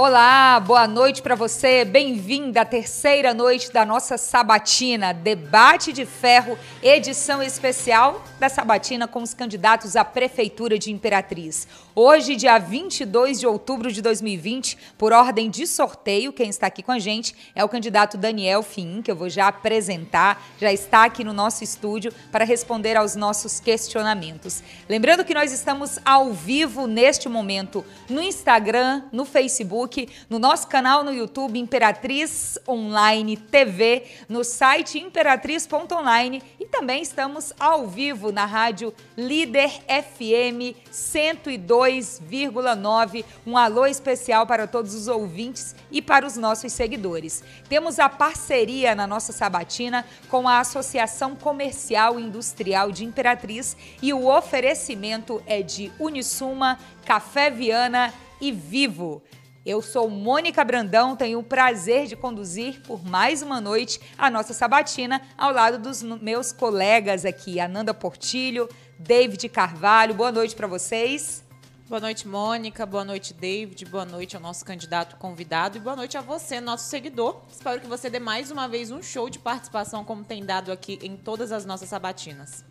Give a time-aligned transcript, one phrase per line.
[0.00, 1.84] Olá, boa noite para você.
[1.84, 9.20] Bem-vinda à terceira noite da nossa Sabatina, Debate de Ferro, edição especial da Sabatina com
[9.20, 11.66] os candidatos à Prefeitura de Imperatriz.
[11.96, 16.92] Hoje, dia 22 de outubro de 2020, por ordem de sorteio, quem está aqui com
[16.92, 21.24] a gente é o candidato Daniel Fim, que eu vou já apresentar, já está aqui
[21.24, 24.62] no nosso estúdio para responder aos nossos questionamentos.
[24.88, 29.87] Lembrando que nós estamos ao vivo neste momento no Instagram, no Facebook,
[30.28, 37.86] no nosso canal no YouTube Imperatriz Online TV, no site imperatriz.online e também estamos ao
[37.86, 43.24] vivo na rádio Líder FM 102,9.
[43.46, 47.42] Um alô especial para todos os ouvintes e para os nossos seguidores.
[47.68, 54.12] Temos a parceria na nossa sabatina com a Associação Comercial e Industrial de Imperatriz e
[54.12, 59.22] o oferecimento é de Unisuma, Café Viana e Vivo.
[59.68, 64.54] Eu sou Mônica Brandão, tenho o prazer de conduzir por mais uma noite a nossa
[64.54, 68.66] sabatina ao lado dos meus colegas aqui, Ananda Portilho,
[68.98, 70.14] David Carvalho.
[70.14, 71.44] Boa noite para vocês.
[71.86, 72.86] Boa noite, Mônica.
[72.86, 73.84] Boa noite, David.
[73.84, 75.76] Boa noite ao nosso candidato convidado.
[75.76, 77.36] E boa noite a você, nosso seguidor.
[77.52, 80.98] Espero que você dê mais uma vez um show de participação, como tem dado aqui
[81.02, 82.64] em todas as nossas sabatinas.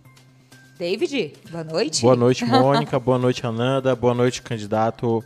[0.80, 2.02] David, boa noite.
[2.02, 3.00] Boa noite, Mônica.
[3.00, 3.96] boa noite, Ananda.
[3.96, 5.24] Boa noite, candidato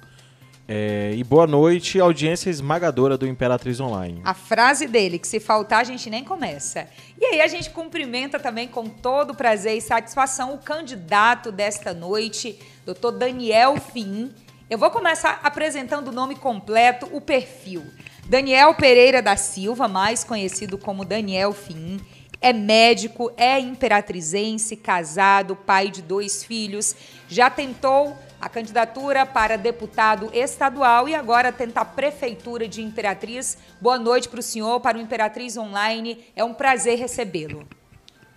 [0.74, 4.22] é, e boa noite, audiência esmagadora do Imperatriz Online.
[4.24, 6.88] A frase dele, que se faltar a gente nem começa.
[7.20, 12.58] E aí a gente cumprimenta também com todo prazer e satisfação o candidato desta noite,
[12.86, 14.34] doutor Daniel Fim.
[14.70, 17.84] Eu vou começar apresentando o nome completo, o perfil.
[18.26, 22.00] Daniel Pereira da Silva, mais conhecido como Daniel Fim,
[22.40, 26.96] é médico, é imperatrizense, casado, pai de dois filhos,
[27.28, 33.56] já tentou a candidatura para deputado estadual e agora tenta a prefeitura de Imperatriz.
[33.80, 36.18] Boa noite para o senhor, para o Imperatriz Online.
[36.36, 37.68] É um prazer recebê-lo.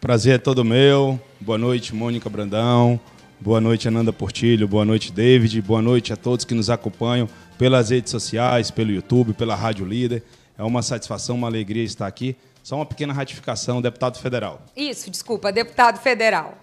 [0.00, 1.18] Prazer é todo meu.
[1.40, 3.00] Boa noite, Mônica Brandão.
[3.40, 4.68] Boa noite, Ananda Portilho.
[4.68, 5.62] Boa noite, David.
[5.62, 10.22] Boa noite a todos que nos acompanham pelas redes sociais, pelo YouTube, pela Rádio Líder.
[10.58, 12.36] É uma satisfação, uma alegria estar aqui.
[12.62, 14.62] Só uma pequena ratificação, deputado federal.
[14.76, 16.58] Isso, desculpa, deputado federal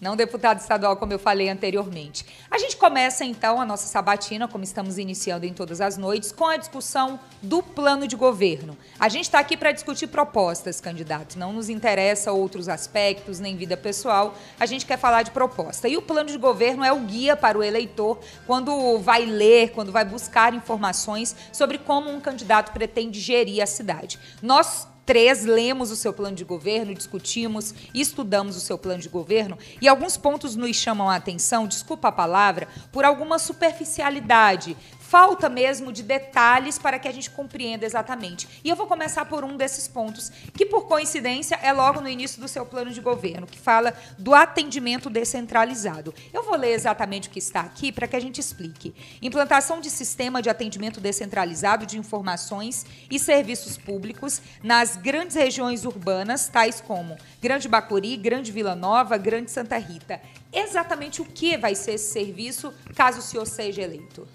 [0.00, 2.26] não deputado estadual, como eu falei anteriormente.
[2.50, 6.46] A gente começa então a nossa sabatina, como estamos iniciando em todas as noites, com
[6.46, 8.76] a discussão do plano de governo.
[9.00, 11.36] A gente está aqui para discutir propostas, candidatos.
[11.36, 14.34] Não nos interessa outros aspectos, nem vida pessoal.
[14.60, 15.88] A gente quer falar de proposta.
[15.88, 19.92] E o plano de governo é o guia para o eleitor quando vai ler, quando
[19.92, 24.18] vai buscar informações sobre como um candidato pretende gerir a cidade.
[24.42, 29.56] Nós três, lemos o seu plano de governo, discutimos, estudamos o seu plano de governo
[29.80, 34.76] e alguns pontos nos chamam a atenção, desculpa a palavra, por alguma superficialidade,
[35.08, 38.48] falta mesmo de detalhes para que a gente compreenda exatamente.
[38.64, 42.40] E eu vou começar por um desses pontos, que por coincidência é logo no início
[42.40, 46.12] do seu plano de governo, que fala do atendimento descentralizado.
[46.32, 48.94] Eu vou ler exatamente o que está aqui para que a gente explique.
[49.22, 56.48] Implantação de sistema de atendimento descentralizado de informações e serviços públicos nas grandes regiões urbanas,
[56.48, 60.20] tais como Grande Bacuri, Grande Vila Nova, Grande Santa Rita.
[60.52, 64.26] Exatamente o que vai ser esse serviço caso o senhor seja eleito?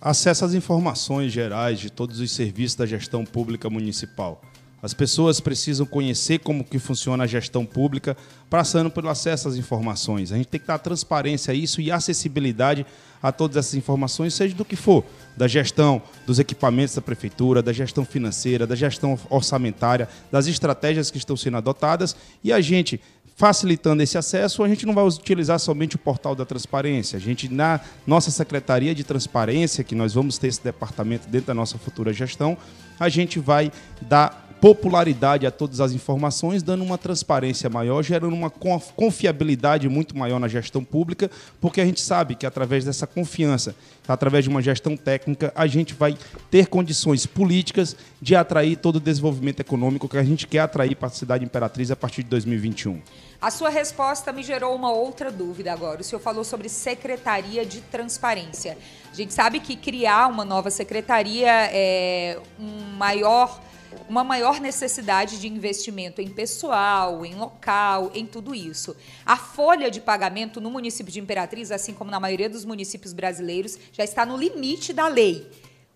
[0.00, 4.40] Acesso às informações gerais de todos os serviços da gestão pública municipal.
[4.80, 8.16] As pessoas precisam conhecer como que funciona a gestão pública,
[8.48, 10.30] passando pelo acesso às informações.
[10.30, 12.86] A gente tem que dar transparência a isso e acessibilidade
[13.20, 15.04] a todas essas informações, seja do que for,
[15.36, 21.18] da gestão dos equipamentos da prefeitura, da gestão financeira, da gestão orçamentária, das estratégias que
[21.18, 23.00] estão sendo adotadas, e a gente
[23.38, 27.16] facilitando esse acesso, a gente não vai utilizar somente o portal da transparência.
[27.16, 31.54] A gente, na nossa Secretaria de Transparência, que nós vamos ter esse departamento dentro da
[31.54, 32.58] nossa futura gestão,
[32.98, 33.70] a gente vai
[34.02, 40.38] dar popularidade a todas as informações, dando uma transparência maior, gerando uma confiabilidade muito maior
[40.38, 41.30] na gestão pública,
[41.60, 43.74] porque a gente sabe que através dessa confiança,
[44.06, 46.16] através de uma gestão técnica, a gente vai
[46.50, 51.08] ter condições políticas de atrair todo o desenvolvimento econômico que a gente quer atrair para
[51.08, 53.00] a cidade imperatriz a partir de 2021.
[53.40, 56.00] A sua resposta me gerou uma outra dúvida agora.
[56.00, 58.76] O senhor falou sobre secretaria de transparência.
[59.12, 63.60] A gente sabe que criar uma nova secretaria é um maior
[64.08, 68.96] uma maior necessidade de investimento em pessoal, em local, em tudo isso.
[69.24, 73.78] A folha de pagamento no município de Imperatriz, assim como na maioria dos municípios brasileiros,
[73.92, 75.46] já está no limite da lei.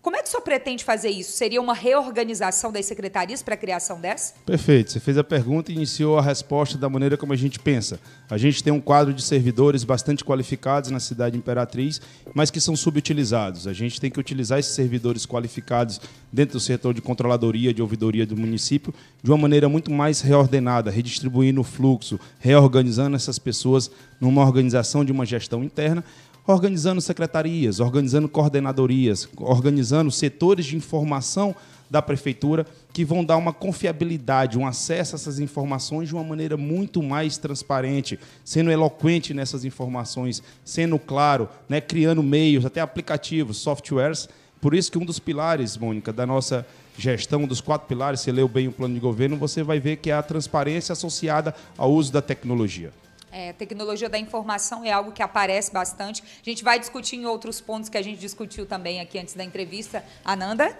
[0.03, 1.31] Como é que o senhor pretende fazer isso?
[1.31, 4.33] Seria uma reorganização das secretarias para a criação dessa?
[4.45, 4.91] Perfeito.
[4.91, 7.97] Você fez a pergunta e iniciou a resposta da maneira como a gente pensa.
[8.29, 12.01] A gente tem um quadro de servidores bastante qualificados na cidade Imperatriz,
[12.33, 13.65] mas que são subutilizados.
[13.65, 16.01] A gente tem que utilizar esses servidores qualificados
[16.33, 20.91] dentro do setor de controladoria, de ouvidoria do município, de uma maneira muito mais reordenada,
[20.91, 23.89] redistribuindo o fluxo, reorganizando essas pessoas
[24.19, 26.03] numa organização de uma gestão interna,
[26.45, 31.55] organizando secretarias, organizando coordenadorias, organizando setores de informação
[31.89, 36.57] da prefeitura que vão dar uma confiabilidade, um acesso a essas informações de uma maneira
[36.57, 44.27] muito mais transparente, sendo eloquente nessas informações, sendo claro, né, criando meios, até aplicativos, softwares.
[44.59, 46.65] Por isso que um dos pilares, Mônica, da nossa
[46.97, 50.09] gestão, dos quatro pilares, você leu bem o plano de governo, você vai ver que
[50.09, 52.91] é a transparência associada ao uso da tecnologia.
[53.35, 56.21] É, tecnologia da informação é algo que aparece bastante.
[56.21, 59.43] A gente vai discutir em outros pontos que a gente discutiu também aqui antes da
[59.43, 60.05] entrevista.
[60.23, 60.77] Ananda?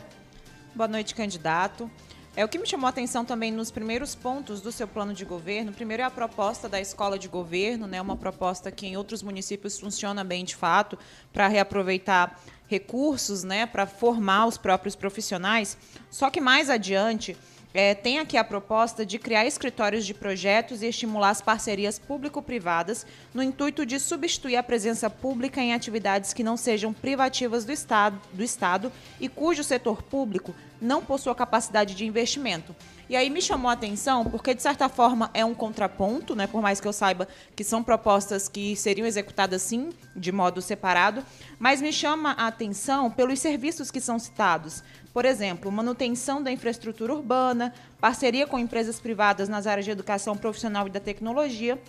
[0.76, 1.90] Boa noite, candidato.
[2.36, 5.26] É o que me chamou a atenção também nos primeiros pontos do seu plano de
[5.26, 5.74] governo.
[5.74, 8.00] Primeiro é a proposta da escola de governo, né?
[8.00, 10.96] Uma proposta que em outros municípios funciona bem de fato
[11.32, 13.66] para reaproveitar recursos, né?
[13.66, 15.76] Para formar os próprios profissionais.
[16.12, 17.36] Só que mais adiante
[17.74, 23.06] é, tem aqui a proposta de criar escritórios de projetos e estimular as parcerias público-privadas
[23.34, 28.22] no intuito de substituir a presença pública em atividades que não sejam privativas do Estado,
[28.31, 32.75] do estado e cujo setor público não possua capacidade de investimento.
[33.10, 36.48] E aí me chamou a atenção porque, de certa forma, é um contraponto, né?
[36.48, 41.24] por mais que eu saiba que são propostas que seriam executadas sim, de modo separado,
[41.60, 44.84] mas me chama a atenção pelos serviços que são citados.
[45.13, 47.71] Por exemplo, manutenção da infraestrutura urbana,
[48.01, 51.80] parceria com empresas privadas nas áreas de educação profissional e da tecnologia,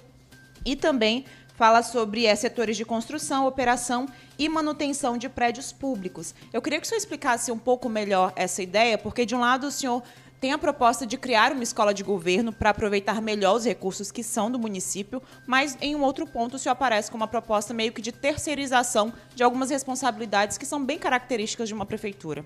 [0.65, 1.25] e também
[1.57, 4.07] fala sobre é, setores de construção, operação
[4.39, 6.35] e manutenção de prédios públicos.
[6.53, 9.69] Eu queria que o senhor explicasse um pouco melhor essa ideia, porque, de um lado,
[9.69, 10.03] o senhor
[10.41, 14.23] tem a proposta de criar uma escola de governo para aproveitar melhor os recursos que
[14.23, 17.93] são do município, mas em um outro ponto o senhor aparece com uma proposta meio
[17.93, 22.45] que de terceirização de algumas responsabilidades que são bem características de uma prefeitura.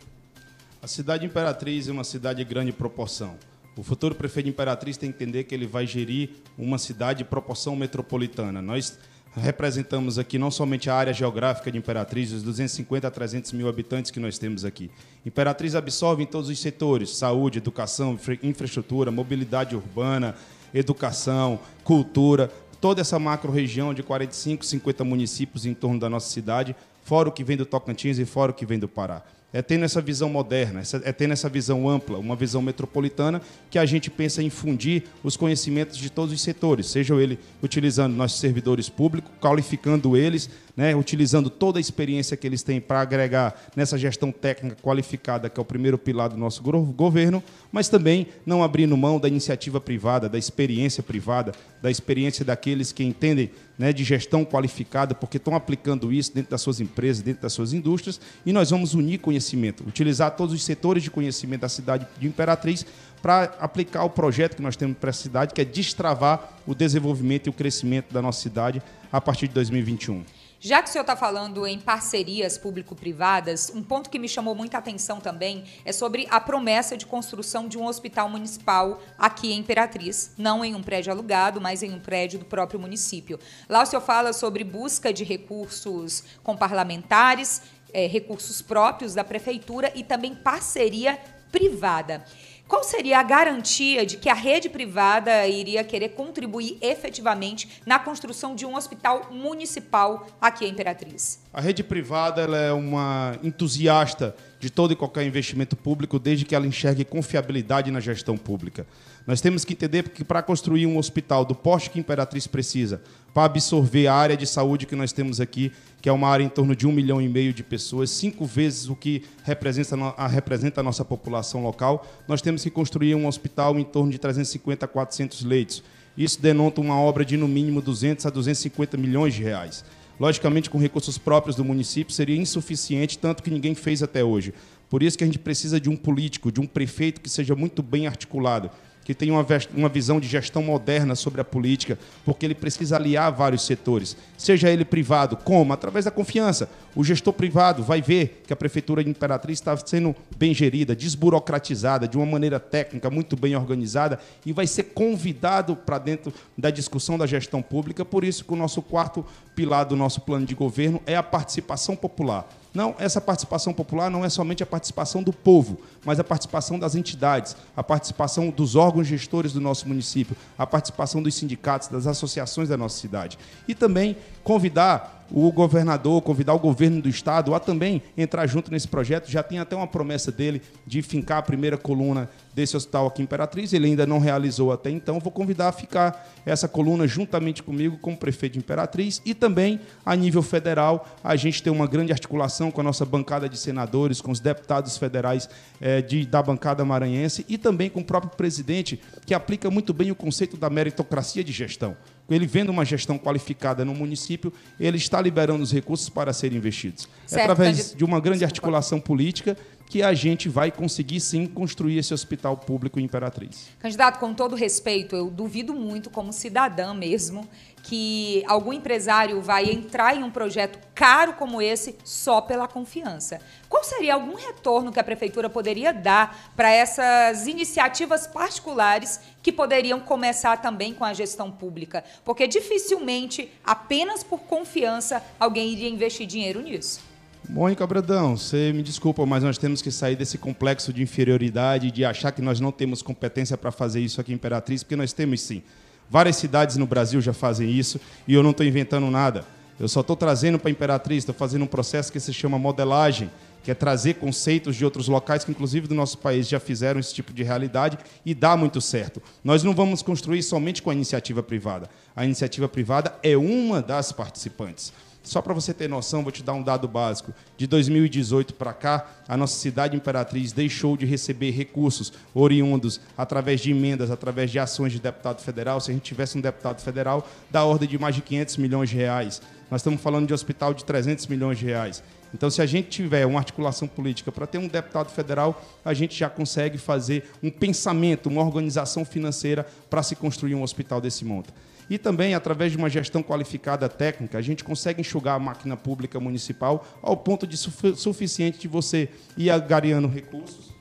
[0.80, 3.34] A cidade Imperatriz é uma cidade de grande proporção.
[3.76, 7.24] O futuro prefeito de Imperatriz tem que entender que ele vai gerir uma cidade de
[7.24, 8.62] proporção metropolitana.
[8.62, 8.96] Nós
[9.34, 14.12] representamos aqui não somente a área geográfica de Imperatriz, os 250 a 300 mil habitantes
[14.12, 14.88] que nós temos aqui.
[15.26, 20.36] Imperatriz absorve em todos os setores: saúde, educação, infraestrutura, mobilidade urbana,
[20.72, 26.76] educação, cultura, toda essa macro-região de 45, 50 municípios em torno da nossa cidade,
[27.08, 29.22] fora o que vem do Tocantins e fora o que vem do Pará.
[29.50, 33.40] É tendo essa visão moderna, é tendo essa visão ampla, uma visão metropolitana,
[33.70, 38.14] que a gente pensa em fundir os conhecimentos de todos os setores, seja ele utilizando
[38.14, 43.58] nossos servidores públicos, qualificando eles, né, utilizando toda a experiência que eles têm para agregar
[43.74, 48.62] nessa gestão técnica qualificada, que é o primeiro pilar do nosso governo, mas também não
[48.62, 51.52] abrindo mão da iniciativa privada, da experiência privada,
[51.82, 56.60] da experiência daqueles que entendem né, de gestão qualificada, porque estão aplicando isso dentro das
[56.60, 61.02] suas empresas, dentro das suas indústrias, e nós vamos unir conhecimento, utilizar todos os setores
[61.02, 62.84] de conhecimento da cidade de Imperatriz
[63.22, 67.46] para aplicar o projeto que nós temos para a cidade, que é destravar o desenvolvimento
[67.46, 70.37] e o crescimento da nossa cidade a partir de 2021.
[70.60, 74.76] Já que o senhor está falando em parcerias público-privadas, um ponto que me chamou muita
[74.76, 80.32] atenção também é sobre a promessa de construção de um hospital municipal aqui em Imperatriz.
[80.36, 83.38] Não em um prédio alugado, mas em um prédio do próprio município.
[83.68, 89.92] Lá o senhor fala sobre busca de recursos com parlamentares, é, recursos próprios da prefeitura
[89.94, 91.20] e também parceria
[91.52, 92.24] privada.
[92.68, 98.54] Qual seria a garantia de que a rede privada iria querer contribuir efetivamente na construção
[98.54, 101.40] de um hospital municipal aqui em Imperatriz?
[101.50, 106.66] A rede privada é uma entusiasta de todo e qualquer investimento público, desde que ela
[106.66, 108.86] enxergue confiabilidade na gestão pública.
[109.28, 113.02] Nós temos que entender que para construir um hospital do porte que a Imperatriz precisa,
[113.34, 115.70] para absorver a área de saúde que nós temos aqui,
[116.00, 118.88] que é uma área em torno de um milhão e meio de pessoas, cinco vezes
[118.88, 123.78] o que representa a, representa a nossa população local, nós temos que construir um hospital
[123.78, 125.84] em torno de 350 a 400 leitos.
[126.16, 129.84] Isso denota uma obra de no mínimo 200 a 250 milhões de reais.
[130.18, 134.54] Logicamente, com recursos próprios do município, seria insuficiente, tanto que ninguém fez até hoje.
[134.88, 137.82] Por isso que a gente precisa de um político, de um prefeito que seja muito
[137.82, 138.70] bem articulado,
[139.08, 143.32] que tem uma, uma visão de gestão moderna sobre a política, porque ele precisa aliar
[143.32, 145.72] vários setores, seja ele privado, como?
[145.72, 146.68] Através da confiança.
[146.94, 152.06] O gestor privado vai ver que a Prefeitura de Imperatriz está sendo bem gerida, desburocratizada,
[152.06, 157.16] de uma maneira técnica, muito bem organizada, e vai ser convidado para dentro da discussão
[157.16, 158.04] da gestão pública.
[158.04, 159.24] Por isso que o nosso quarto
[159.56, 162.46] pilar do nosso plano de governo é a participação popular
[162.78, 166.94] Não, essa participação popular não é somente a participação do povo, mas a participação das
[166.94, 172.68] entidades, a participação dos órgãos gestores do nosso município, a participação dos sindicatos, das associações
[172.68, 173.36] da nossa cidade.
[173.66, 178.88] E também convidar o governador, convidar o governo do estado a também entrar junto nesse
[178.88, 179.30] projeto.
[179.30, 183.24] Já tem até uma promessa dele de fincar a primeira coluna desse hospital aqui em
[183.24, 183.72] Imperatriz.
[183.72, 185.20] Ele ainda não realizou até então.
[185.20, 189.22] Vou convidar a ficar essa coluna juntamente comigo, como prefeito de Imperatriz.
[189.24, 193.48] E também, a nível federal, a gente tem uma grande articulação com a nossa bancada
[193.48, 195.48] de senadores, com os deputados federais
[195.80, 200.10] eh, de, da bancada maranhense e também com o próprio presidente, que aplica muito bem
[200.10, 201.96] o conceito da meritocracia de gestão
[202.28, 207.08] ele vendo uma gestão qualificada no município, ele está liberando os recursos para serem investidos.
[207.26, 208.46] Certo, é através de uma grande Desculpa.
[208.46, 209.56] articulação política
[209.88, 213.68] que a gente vai conseguir sim construir esse hospital público em Imperatriz.
[213.78, 217.48] Candidato, com todo respeito, eu duvido muito, como cidadã mesmo,
[217.88, 223.40] que algum empresário vai entrar em um projeto caro como esse só pela confiança.
[223.66, 230.00] Qual seria algum retorno que a prefeitura poderia dar para essas iniciativas particulares que poderiam
[230.00, 232.04] começar também com a gestão pública?
[232.26, 237.00] Porque dificilmente, apenas por confiança, alguém iria investir dinheiro nisso.
[237.48, 242.04] Mônica Bradão, você me desculpa, mas nós temos que sair desse complexo de inferioridade, de
[242.04, 245.40] achar que nós não temos competência para fazer isso aqui em Imperatriz, porque nós temos
[245.40, 245.62] sim.
[246.10, 249.44] Várias cidades no Brasil já fazem isso e eu não estou inventando nada.
[249.78, 253.30] Eu só estou trazendo para a Imperatriz, estou fazendo um processo que se chama modelagem,
[253.62, 257.14] que é trazer conceitos de outros locais que, inclusive, do nosso país já fizeram esse
[257.14, 259.22] tipo de realidade e dá muito certo.
[259.44, 261.88] Nós não vamos construir somente com a iniciativa privada.
[262.16, 264.92] A iniciativa privada é uma das participantes.
[265.28, 267.34] Só para você ter noção, vou te dar um dado básico.
[267.54, 273.70] De 2018 para cá, a nossa cidade imperatriz deixou de receber recursos oriundos através de
[273.70, 275.82] emendas, através de ações de deputado federal.
[275.82, 278.96] Se a gente tivesse um deputado federal, da ordem de mais de 500 milhões de
[278.96, 279.42] reais.
[279.70, 282.02] Nós estamos falando de hospital de 300 milhões de reais.
[282.32, 286.18] Então, se a gente tiver uma articulação política para ter um deputado federal, a gente
[286.18, 291.52] já consegue fazer um pensamento, uma organização financeira para se construir um hospital desse monta.
[291.90, 296.20] E também, através de uma gestão qualificada técnica, a gente consegue enxugar a máquina pública
[296.20, 300.74] municipal ao ponto de sufi suficiente de você ir agariando recursos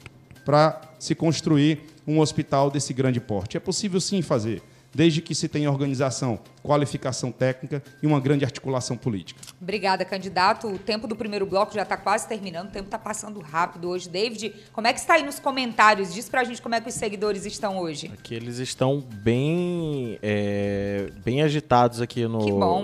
[0.44, 3.58] para se construir um hospital desse grande porte.
[3.58, 4.62] É possível sim fazer
[4.98, 9.40] desde que se tenha organização, qualificação técnica e uma grande articulação política.
[9.62, 10.68] Obrigada, candidato.
[10.68, 14.10] O tempo do primeiro bloco já está quase terminando, o tempo está passando rápido hoje.
[14.10, 16.12] David, como é que está aí nos comentários?
[16.12, 18.12] Diz para a gente como é que os seguidores estão hoje.
[18.12, 22.40] Aqui eles estão bem, é, bem agitados aqui no,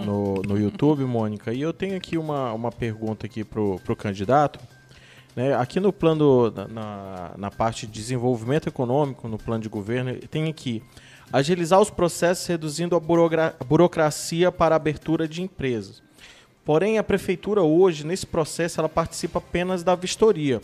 [0.05, 1.51] no, no, YouTube, Mônica.
[1.51, 4.59] E eu tenho aqui uma, uma pergunta aqui para o candidato.
[5.35, 10.47] Né, aqui no plano, na, na parte de desenvolvimento econômico, no plano de governo, tem
[10.47, 10.83] aqui
[11.33, 12.99] agilizar os processos reduzindo a
[13.65, 16.03] burocracia para a abertura de empresas.
[16.63, 20.61] Porém, a prefeitura hoje, nesse processo, ela participa apenas da vistoria.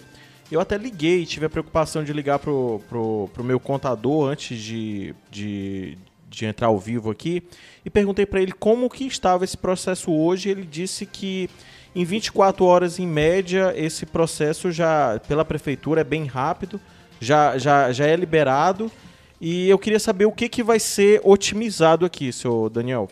[0.52, 5.98] Eu até liguei, tive a preocupação de ligar para o meu contador antes de, de,
[6.30, 7.42] de entrar ao vivo aqui
[7.84, 10.50] e perguntei para ele como que estava esse processo hoje.
[10.50, 11.50] Ele disse que
[11.96, 16.80] em 24 horas, em média, esse processo já, pela prefeitura, é bem rápido,
[17.20, 18.92] já, já, já é liberado
[19.40, 23.10] e eu queria saber o que, que vai ser otimizado aqui, senhor Daniel.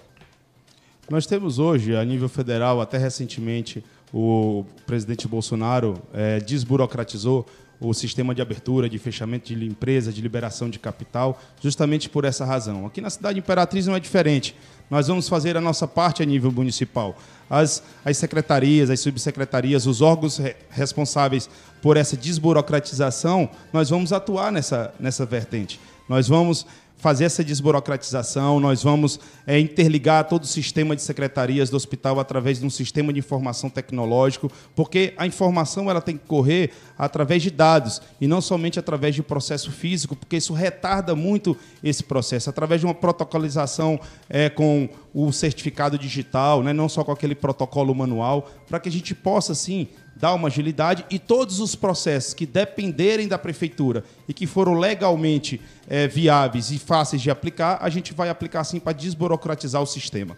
[1.09, 7.45] Nós temos hoje, a nível federal, até recentemente, o presidente Bolsonaro é, desburocratizou
[7.79, 12.43] o sistema de abertura, de fechamento de empresa, de liberação de capital, justamente por essa
[12.43, 12.85] razão.
[12.85, 14.55] Aqui na cidade Imperatriz não é diferente.
[14.89, 17.15] Nós vamos fazer a nossa parte a nível municipal.
[17.49, 21.49] As, as secretarias, as subsecretarias, os órgãos re responsáveis
[21.81, 25.79] por essa desburocratização, nós vamos atuar nessa, nessa vertente.
[26.07, 26.65] Nós vamos
[26.97, 32.59] fazer essa desburocratização, nós vamos é, interligar todo o sistema de secretarias do hospital através
[32.59, 37.51] de um sistema de informação tecnológico, porque a informação ela tem que correr através de
[37.51, 42.49] dados e não somente através de processo físico, porque isso retarda muito esse processo.
[42.49, 47.93] Através de uma protocolização é, com o certificado digital, né, não só com aquele protocolo
[47.93, 49.87] manual, para que a gente possa, sim,
[50.17, 55.61] dar uma agilidade e todos os processos que dependerem da prefeitura e que foram legalmente
[55.87, 60.35] é, viáveis e fáceis de aplicar, a gente vai aplicar sim para desburocratizar o sistema.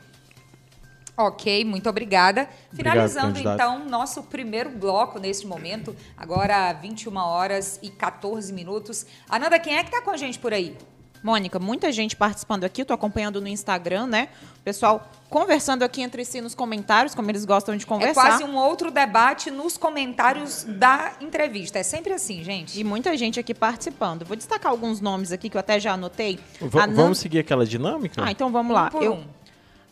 [1.18, 2.48] Ok, muito obrigada.
[2.72, 9.06] Finalizando Obrigado, então nosso primeiro bloco neste momento, agora 21 horas e 14 minutos.
[9.28, 10.78] Ananda, quem é que está com a gente por aí?
[11.22, 14.30] Mônica, muita gente participando aqui, estou acompanhando no Instagram, né?
[14.58, 18.22] O pessoal conversando aqui entre si nos comentários, como eles gostam de conversar.
[18.22, 21.80] É quase um outro debate nos comentários da entrevista.
[21.80, 22.80] É sempre assim, gente.
[22.80, 24.26] E muita gente aqui participando.
[24.26, 26.40] Vou destacar alguns nomes aqui que eu até já anotei.
[26.60, 26.70] V.
[26.94, 28.24] Vamos seguir aquela dinâmica?
[28.24, 28.90] Ah, então vamos lá.
[28.94, 29.14] Um eu...
[29.14, 29.40] Um.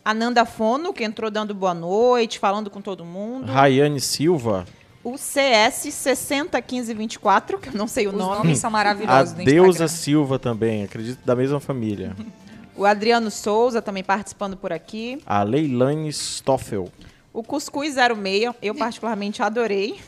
[0.04, 3.52] Ananda Fono, que entrou dando boa noite, falando com todo mundo.
[3.52, 4.66] Rayane Silva.
[5.14, 8.36] O CS 601524, que eu não sei o Os nome.
[8.38, 9.88] nomes são maravilhosos A Deusa Instagram.
[9.88, 12.16] Silva também, acredito da mesma família.
[12.76, 15.22] O Adriano Souza também participando por aqui.
[15.26, 16.90] A Leilane Stoffel.
[17.34, 20.00] O Cuscuz 06, eu particularmente adorei.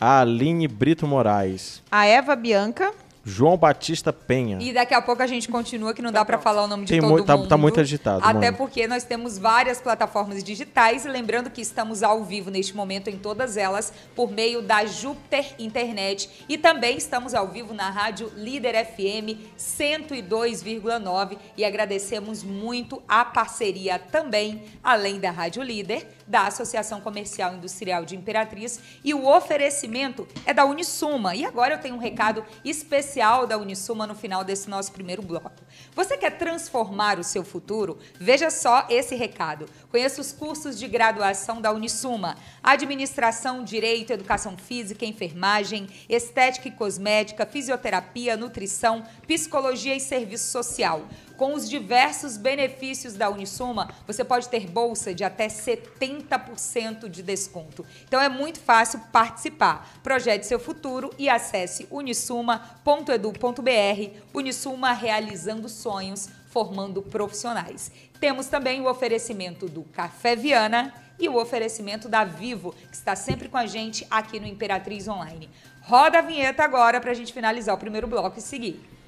[0.00, 1.82] A Aline Brito Moraes.
[1.90, 2.92] A Eva Bianca.
[3.24, 4.58] João Batista Penha.
[4.60, 6.92] E daqui a pouco a gente continua, que não dá para falar o nome de
[6.92, 7.48] Tem todo mu- tá- mundo.
[7.48, 8.52] tá muito agitado, Até Mônica.
[8.54, 11.04] porque nós temos várias plataformas digitais.
[11.04, 15.54] E lembrando que estamos ao vivo neste momento em todas elas, por meio da Júpiter
[15.58, 16.28] Internet.
[16.48, 21.38] E também estamos ao vivo na rádio Líder FM 102,9.
[21.56, 28.16] E agradecemos muito a parceria também, além da Rádio Líder, da Associação Comercial Industrial de
[28.16, 28.80] Imperatriz.
[29.04, 31.34] E o oferecimento é da Unisuma.
[31.34, 35.50] E agora eu tenho um recado especial da Unisuma no final desse nosso primeiro bloco.
[35.94, 37.98] Você quer transformar o seu futuro?
[38.18, 39.66] Veja só esse recado.
[39.90, 47.46] Conheça os cursos de graduação da Unisuma: Administração, Direito, Educação Física, Enfermagem, Estética e Cosmética,
[47.46, 51.02] Fisioterapia, Nutrição, Psicologia e Serviço Social.
[51.42, 57.84] Com os diversos benefícios da Unisuma, você pode ter bolsa de até 70% de desconto.
[58.04, 59.98] Então é muito fácil participar.
[60.04, 64.20] Projete seu futuro e acesse unisuma.edu.br.
[64.32, 67.90] Unisuma realizando sonhos, formando profissionais.
[68.20, 73.48] Temos também o oferecimento do Café Viana e o oferecimento da Vivo, que está sempre
[73.48, 75.50] com a gente aqui no Imperatriz Online.
[75.80, 79.01] Roda a vinheta agora para a gente finalizar o primeiro bloco e seguir.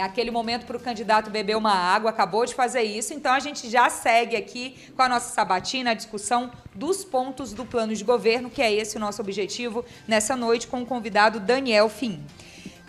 [0.00, 3.38] É aquele momento para o candidato beber uma água, acabou de fazer isso, então a
[3.38, 8.02] gente já segue aqui com a nossa sabatina, a discussão dos pontos do plano de
[8.02, 12.24] governo, que é esse o nosso objetivo nessa noite com o convidado Daniel Fim.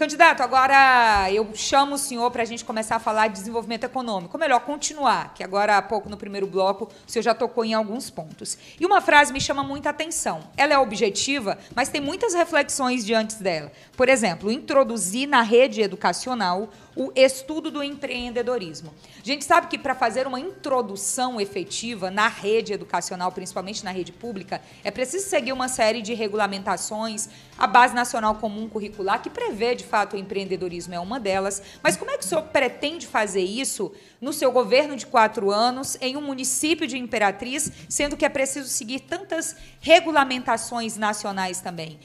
[0.01, 4.35] Candidato, agora eu chamo o senhor para a gente começar a falar de desenvolvimento econômico.
[4.35, 7.75] Ou melhor, continuar, que agora há pouco no primeiro bloco o senhor já tocou em
[7.75, 8.57] alguns pontos.
[8.79, 10.41] E uma frase me chama muita atenção.
[10.57, 13.71] Ela é objetiva, mas tem muitas reflexões diante dela.
[13.95, 18.93] Por exemplo, introduzir na rede educacional o estudo do empreendedorismo.
[19.21, 24.11] A gente sabe que para fazer uma introdução efetiva na rede educacional, principalmente na rede
[24.11, 27.29] pública, é preciso seguir uma série de regulamentações.
[27.61, 31.61] A Base Nacional Comum Curricular, que prevê, de fato, o empreendedorismo é uma delas.
[31.83, 35.95] Mas como é que o senhor pretende fazer isso no seu governo de quatro anos,
[36.01, 41.99] em um município de Imperatriz, sendo que é preciso seguir tantas regulamentações nacionais também?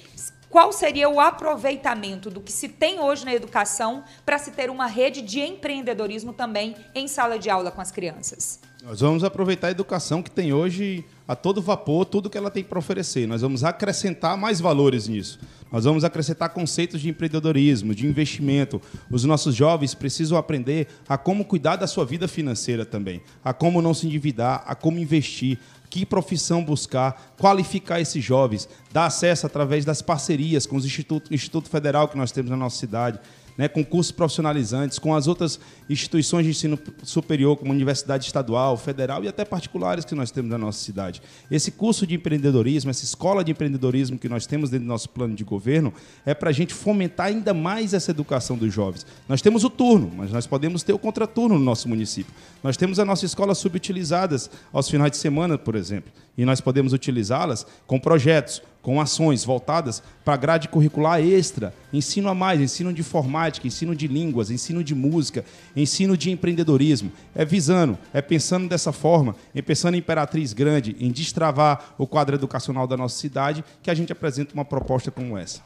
[0.51, 4.87] Qual seria o aproveitamento do que se tem hoje na educação para se ter uma
[4.87, 8.61] rede de empreendedorismo também em sala de aula com as crianças?
[8.89, 12.63] Nós vamos aproveitar a educação que tem hoje a todo vapor, tudo que ela tem
[12.63, 13.27] para oferecer.
[13.27, 15.41] Nós vamos acrescentar mais valores nisso.
[15.73, 18.81] Nós vamos acrescentar conceitos de empreendedorismo, de investimento.
[19.11, 23.83] Os nossos jovens precisam aprender a como cuidar da sua vida financeira também, a como
[23.83, 25.59] não se endividar, a como investir,
[25.91, 31.69] que profissão buscar, qualificar esses jovens, dar acesso através das parcerias com os institutos, Instituto
[31.69, 33.19] Federal que nós temos na nossa cidade,
[33.57, 39.25] né, com cursos profissionalizantes, com as outras instituições de ensino superior, como Universidade Estadual, Federal
[39.25, 41.23] e até particulares que nós temos na nossa cidade.
[41.51, 45.35] Esse curso de empreendedorismo, essa escola de empreendedorismo que nós temos dentro do nosso plano
[45.35, 45.93] de governo,
[46.25, 49.07] é para a gente fomentar ainda mais essa educação dos jovens.
[49.29, 52.33] Nós temos o turno, mas nós podemos ter o contraturno no nosso município.
[52.63, 56.93] Nós temos a nossa escola subutilizadas aos finais de semana, por exemplo, e nós podemos
[56.93, 63.01] utilizá-las com projetos, com ações voltadas para grade curricular extra, ensino a mais, ensino de
[63.01, 65.45] informática, ensino de línguas, ensino de música,
[65.75, 67.11] ensino de empreendedorismo.
[67.35, 72.37] É visando, é pensando dessa forma, é pensando em Imperatriz Grande, em destravar o quadro
[72.37, 75.63] educacional da nossa cidade, que a gente apresenta uma proposta como essa.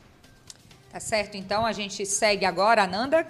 [0.91, 1.37] Tá certo?
[1.37, 3.27] Então a gente segue agora, Ananda.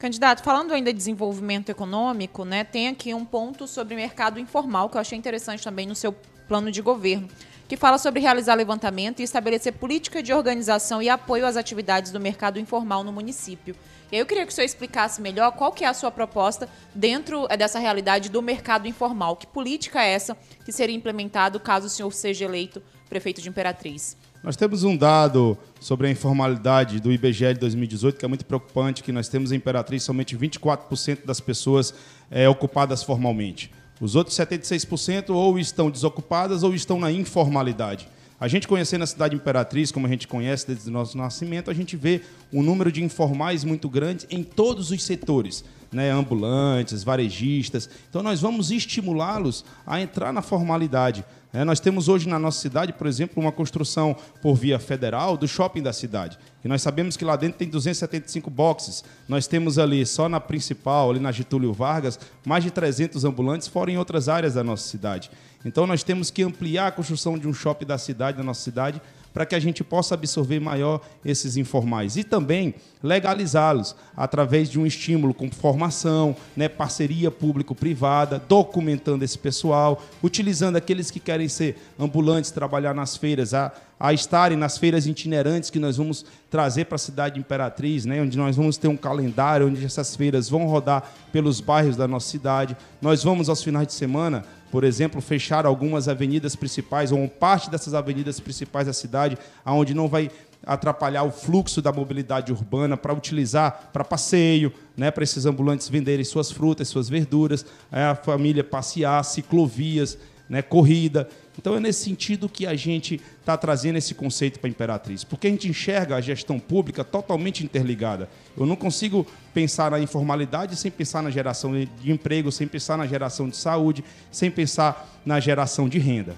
[0.00, 4.96] Candidato, falando ainda de desenvolvimento econômico, né, tem aqui um ponto sobre mercado informal que
[4.96, 6.16] eu achei interessante também no seu
[6.48, 7.28] plano de governo,
[7.68, 12.18] que fala sobre realizar levantamento e estabelecer política de organização e apoio às atividades do
[12.18, 13.76] mercado informal no município.
[14.10, 16.66] E aí eu queria que o senhor explicasse melhor qual que é a sua proposta
[16.94, 19.36] dentro eh, dessa realidade do mercado informal.
[19.36, 20.34] Que política é essa
[20.64, 24.16] que seria implementado caso o senhor seja eleito prefeito de Imperatriz?
[24.42, 29.02] Nós temos um dado sobre a informalidade do IBGE de 2018 que é muito preocupante,
[29.02, 31.92] que nós temos em Imperatriz somente 24% das pessoas
[32.30, 33.70] é, ocupadas formalmente.
[34.00, 38.08] Os outros 76% ou estão desocupadas ou estão na informalidade.
[38.40, 41.74] A gente conhecendo a cidade Imperatriz, como a gente conhece desde o nosso nascimento, a
[41.74, 45.62] gente vê um número de informais muito grande em todos os setores.
[45.92, 47.88] Né, ambulantes, varejistas.
[48.08, 51.24] Então, nós vamos estimulá-los a entrar na formalidade.
[51.52, 55.48] É, nós temos hoje na nossa cidade, por exemplo, uma construção por via federal do
[55.48, 56.38] shopping da cidade.
[56.64, 59.02] E nós sabemos que lá dentro tem 275 boxes.
[59.28, 63.90] Nós temos ali, só na principal, ali na Getúlio Vargas, mais de 300 ambulantes, fora
[63.90, 65.28] em outras áreas da nossa cidade.
[65.64, 69.02] Então nós temos que ampliar a construção de um shopping da cidade, da nossa cidade,
[69.32, 74.86] para que a gente possa absorver maior esses informais e também legalizá-los através de um
[74.86, 82.50] estímulo com formação, né, parceria público-privada, documentando esse pessoal, utilizando aqueles que querem ser ambulantes,
[82.50, 86.98] trabalhar nas feiras, a, a estarem nas feiras itinerantes que nós vamos trazer para a
[86.98, 91.60] cidade Imperatriz, né, onde nós vamos ter um calendário onde essas feiras vão rodar pelos
[91.60, 92.76] bairros da nossa cidade.
[93.00, 97.94] Nós vamos aos finais de semana por exemplo, fechar algumas avenidas principais ou parte dessas
[97.94, 100.30] avenidas principais da cidade, aonde não vai
[100.64, 106.24] atrapalhar o fluxo da mobilidade urbana para utilizar para passeio, né, para esses ambulantes venderem
[106.24, 111.28] suas frutas, suas verduras, é, a família passear, ciclovias, né, corrida.
[111.60, 115.46] Então é nesse sentido que a gente está trazendo esse conceito para a Imperatriz, porque
[115.46, 118.30] a gente enxerga a gestão pública totalmente interligada.
[118.56, 123.06] Eu não consigo pensar na informalidade sem pensar na geração de emprego, sem pensar na
[123.06, 126.34] geração de saúde, sem pensar na geração de renda.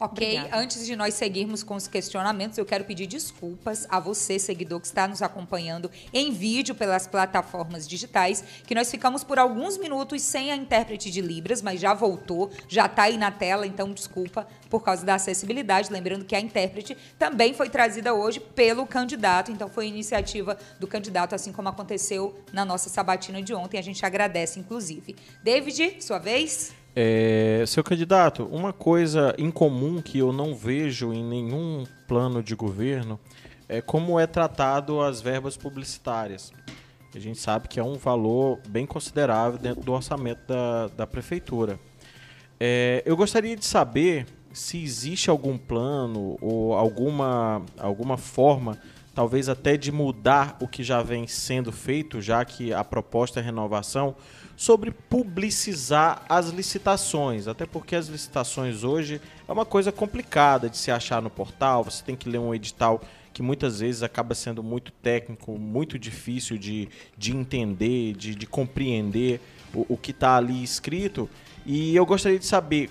[0.00, 0.60] Ok, Obrigada.
[0.60, 4.86] antes de nós seguirmos com os questionamentos, eu quero pedir desculpas a você, seguidor, que
[4.86, 10.50] está nos acompanhando em vídeo pelas plataformas digitais, que nós ficamos por alguns minutos sem
[10.50, 14.82] a intérprete de Libras, mas já voltou, já está aí na tela, então desculpa por
[14.82, 15.92] causa da acessibilidade.
[15.92, 21.36] Lembrando que a intérprete também foi trazida hoje pelo candidato, então foi iniciativa do candidato,
[21.36, 23.78] assim como aconteceu na nossa sabatina de ontem.
[23.78, 25.14] A gente agradece, inclusive.
[25.44, 26.72] David, sua vez.
[26.96, 33.18] É, seu candidato, uma coisa incomum que eu não vejo em nenhum plano de governo
[33.68, 36.52] é como é tratado as verbas publicitárias.
[37.14, 41.78] A gente sabe que é um valor bem considerável dentro do orçamento da, da prefeitura.
[42.60, 48.78] É, eu gostaria de saber se existe algum plano ou alguma, alguma forma,
[49.14, 53.42] talvez até de mudar o que já vem sendo feito, já que a proposta é
[53.42, 54.14] renovação,
[54.56, 60.90] sobre publicizar as licitações, até porque as licitações hoje é uma coisa complicada de se
[60.90, 63.00] achar no portal, você tem que ler um edital
[63.32, 66.88] que muitas vezes acaba sendo muito técnico, muito difícil de,
[67.18, 69.40] de entender, de, de compreender
[69.74, 71.28] o, o que está ali escrito.
[71.66, 72.90] E eu gostaria de saber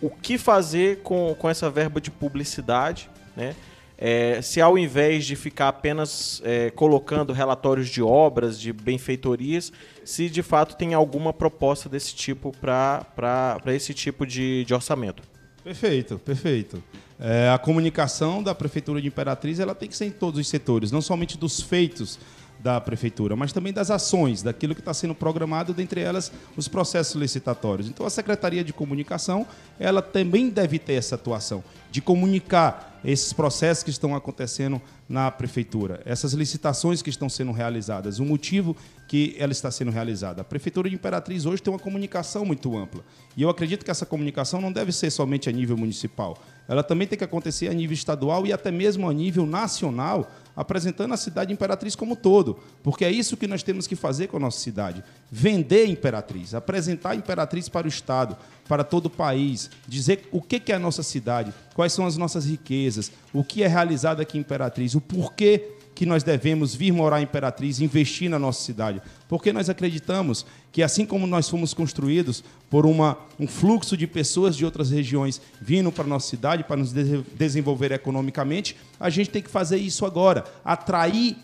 [0.00, 3.56] o que fazer com, com essa verba de publicidade, né?
[4.00, 9.72] É, se ao invés de ficar apenas é, colocando relatórios de obras, de benfeitorias,
[10.04, 15.24] se de fato tem alguma proposta desse tipo para esse tipo de, de orçamento.
[15.64, 16.82] Perfeito, perfeito.
[17.18, 20.92] É, a comunicação da Prefeitura de Imperatriz ela tem que ser em todos os setores,
[20.92, 22.20] não somente dos feitos
[22.58, 27.14] da prefeitura, mas também das ações, daquilo que está sendo programado, dentre elas os processos
[27.14, 27.88] licitatórios.
[27.88, 29.46] Então a Secretaria de Comunicação,
[29.78, 36.02] ela também deve ter essa atuação de comunicar esses processos que estão acontecendo na prefeitura,
[36.04, 40.42] essas licitações que estão sendo realizadas, o motivo que ela está sendo realizada.
[40.42, 43.02] A prefeitura de Imperatriz hoje tem uma comunicação muito ampla.
[43.36, 46.36] E eu acredito que essa comunicação não deve ser somente a nível municipal.
[46.68, 51.14] Ela também tem que acontecer a nível estadual e até mesmo a nível nacional, apresentando
[51.14, 54.40] a cidade Imperatriz como todo, porque é isso que nós temos que fazer com a
[54.40, 60.28] nossa cidade: vender Imperatriz, apresentar a Imperatriz para o Estado, para todo o país, dizer
[60.32, 64.20] o que é a nossa cidade, quais são as nossas riquezas, o que é realizado
[64.20, 68.62] aqui em Imperatriz, o porquê que nós devemos vir morar em Imperatriz, investir na nossa
[68.62, 69.02] cidade.
[69.28, 74.54] Porque nós acreditamos que, assim como nós fomos construídos por uma, um fluxo de pessoas
[74.54, 79.28] de outras regiões vindo para a nossa cidade para nos de desenvolver economicamente, a gente
[79.30, 81.36] tem que fazer isso agora atrair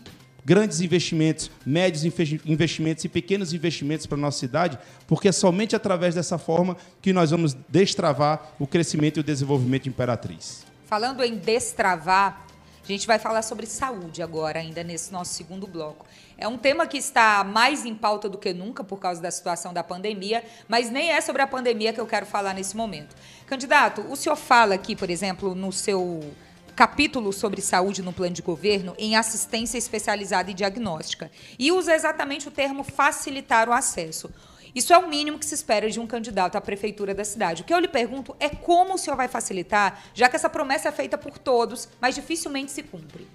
[0.45, 2.05] grandes investimentos, médios
[2.45, 7.11] investimentos e pequenos investimentos para a nossa cidade, porque é somente através dessa forma que
[7.11, 10.63] nós vamos destravar o crescimento e o desenvolvimento de Imperatriz.
[10.85, 12.45] Falando em destravar,
[12.93, 16.05] a gente vai falar sobre saúde agora, ainda nesse nosso segundo bloco.
[16.37, 19.73] É um tema que está mais em pauta do que nunca por causa da situação
[19.73, 23.15] da pandemia, mas nem é sobre a pandemia que eu quero falar nesse momento.
[23.47, 26.33] Candidato, o senhor fala aqui, por exemplo, no seu
[26.75, 32.49] capítulo sobre saúde no plano de governo em assistência especializada e diagnóstica e usa exatamente
[32.49, 34.29] o termo facilitar o acesso.
[34.75, 37.61] Isso é o mínimo que se espera de um candidato à prefeitura da cidade.
[37.61, 40.89] O que eu lhe pergunto é como o senhor vai facilitar, já que essa promessa
[40.89, 43.25] é feita por todos, mas dificilmente se cumpre.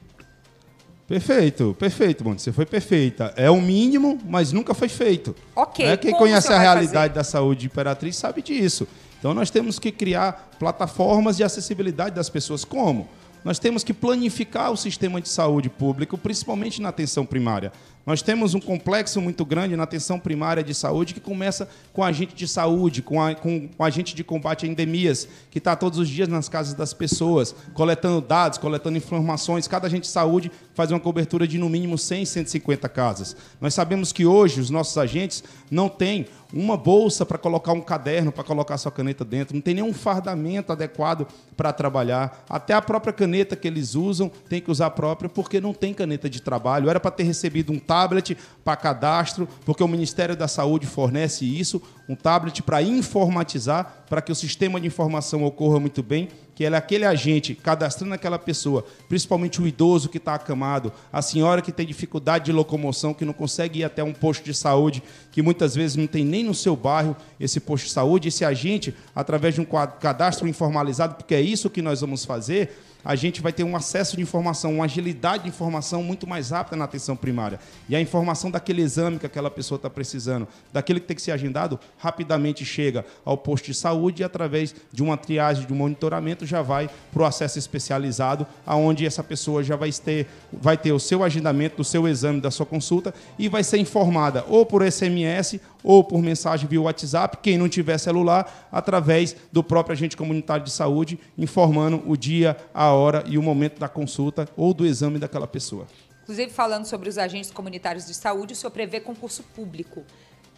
[1.08, 2.42] Perfeito, perfeito, Monte.
[2.42, 3.32] Você foi perfeita.
[3.36, 5.34] É o mínimo, mas nunca foi feito.
[5.56, 5.84] Ok.
[5.84, 5.96] Né?
[5.96, 7.14] Quem conhece a realidade fazer?
[7.14, 8.86] da saúde de Imperatriz sabe disso.
[9.18, 12.64] Então nós temos que criar plataformas de acessibilidade das pessoas.
[12.64, 13.08] Como?
[13.44, 17.72] Nós temos que planificar o sistema de saúde público, principalmente na atenção primária.
[18.04, 22.34] Nós temos um complexo muito grande na atenção primária de saúde que começa com agente
[22.34, 26.08] de saúde, com, a, com, com agente de combate a endemias, que está todos os
[26.08, 29.68] dias nas casas das pessoas, coletando dados, coletando informações.
[29.68, 30.50] Cada agente de saúde
[30.80, 33.36] faz uma cobertura de no mínimo 100, 150 casas.
[33.60, 38.32] Nós sabemos que hoje os nossos agentes não têm uma bolsa para colocar um caderno,
[38.32, 42.46] para colocar sua caneta dentro, não tem nenhum fardamento adequado para trabalhar.
[42.48, 45.92] Até a própria caneta que eles usam tem que usar a própria, porque não tem
[45.92, 46.88] caneta de trabalho.
[46.88, 51.82] Era para ter recebido um tablet para cadastro, porque o Ministério da Saúde fornece isso,
[52.08, 56.76] um tablet para informatizar, para que o sistema de informação ocorra muito bem que é
[56.76, 61.86] aquele agente cadastrando aquela pessoa, principalmente o idoso que está acamado, a senhora que tem
[61.86, 65.96] dificuldade de locomoção, que não consegue ir até um posto de saúde, que muitas vezes
[65.96, 69.64] não tem nem no seu bairro esse posto de saúde, esse agente, através de um
[69.64, 74.16] cadastro informalizado, porque é isso que nós vamos fazer, a gente vai ter um acesso
[74.16, 77.58] de informação, uma agilidade de informação muito mais rápida na atenção primária.
[77.88, 81.32] E a informação daquele exame que aquela pessoa está precisando, daquele que tem que ser
[81.32, 86.46] agendado, rapidamente chega ao posto de saúde e, através de uma triagem, de um monitoramento,
[86.46, 91.00] já vai para o acesso especializado, aonde essa pessoa já vai ter, vai ter o
[91.00, 95.60] seu agendamento do seu exame, da sua consulta, e vai ser informada ou por SMS
[95.82, 100.70] ou por mensagem via WhatsApp, quem não tiver celular, através do próprio agente comunitário de
[100.70, 105.46] saúde, informando o dia, a hora e o momento da consulta ou do exame daquela
[105.46, 105.86] pessoa.
[106.22, 110.04] Inclusive, falando sobre os agentes comunitários de saúde, o senhor prevê concurso público.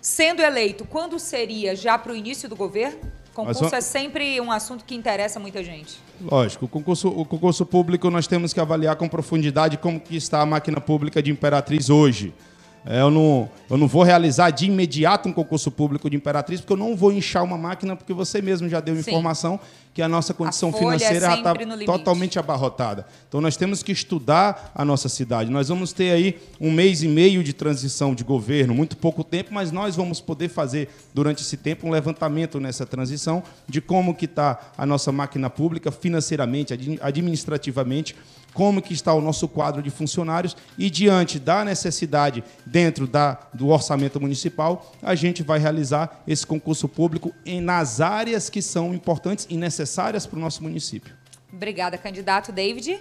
[0.00, 1.74] Sendo eleito, quando seria?
[1.76, 3.00] Já para o início do governo?
[3.32, 5.98] Concurso é sempre um assunto que interessa muita gente.
[6.20, 10.42] Lógico, o concurso, o concurso público nós temos que avaliar com profundidade como que está
[10.42, 12.34] a máquina pública de Imperatriz hoje.
[12.84, 16.72] É, eu não, eu não vou realizar de imediato um concurso público de Imperatriz, porque
[16.72, 19.00] eu não vou inchar uma máquina, porque você mesmo já deu Sim.
[19.00, 19.60] informação
[19.94, 23.06] que a nossa condição a financeira é está totalmente abarrotada.
[23.28, 25.50] Então nós temos que estudar a nossa cidade.
[25.50, 29.52] Nós vamos ter aí um mês e meio de transição de governo, muito pouco tempo,
[29.52, 34.24] mas nós vamos poder fazer durante esse tempo um levantamento nessa transição de como que
[34.24, 38.16] está a nossa máquina pública financeiramente, administrativamente
[38.52, 43.68] como que está o nosso quadro de funcionários e diante da necessidade dentro da, do
[43.68, 49.46] orçamento municipal, a gente vai realizar esse concurso público em, nas áreas que são importantes
[49.48, 51.14] e necessárias para o nosso município.
[51.52, 52.50] Obrigada, candidato.
[52.50, 53.00] David?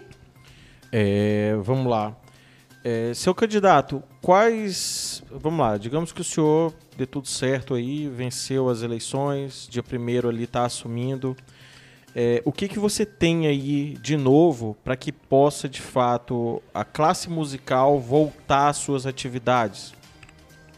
[0.92, 2.16] É, vamos lá.
[2.84, 5.24] É, seu candidato, quais.
[5.30, 10.28] Vamos lá, digamos que o senhor dê tudo certo aí, venceu as eleições, dia primeiro
[10.28, 11.38] ali está assumindo.
[12.16, 16.84] É, o que, que você tem aí de novo para que possa, de fato, a
[16.84, 19.94] classe musical voltar às suas atividades?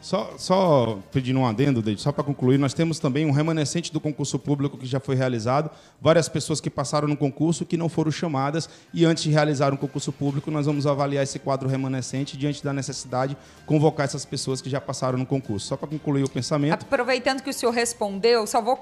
[0.03, 4.01] Só, só pedindo um adendo, David, só para concluir, nós temos também um remanescente do
[4.01, 8.11] concurso público que já foi realizado, várias pessoas que passaram no concurso que não foram
[8.11, 12.61] chamadas e antes de realizar um concurso público nós vamos avaliar esse quadro remanescente diante
[12.61, 15.67] da necessidade convocar essas pessoas que já passaram no concurso.
[15.67, 16.83] Só para concluir o pensamento.
[16.83, 18.77] Aproveitando que o senhor respondeu, só vou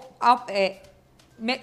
[0.47, 0.77] é,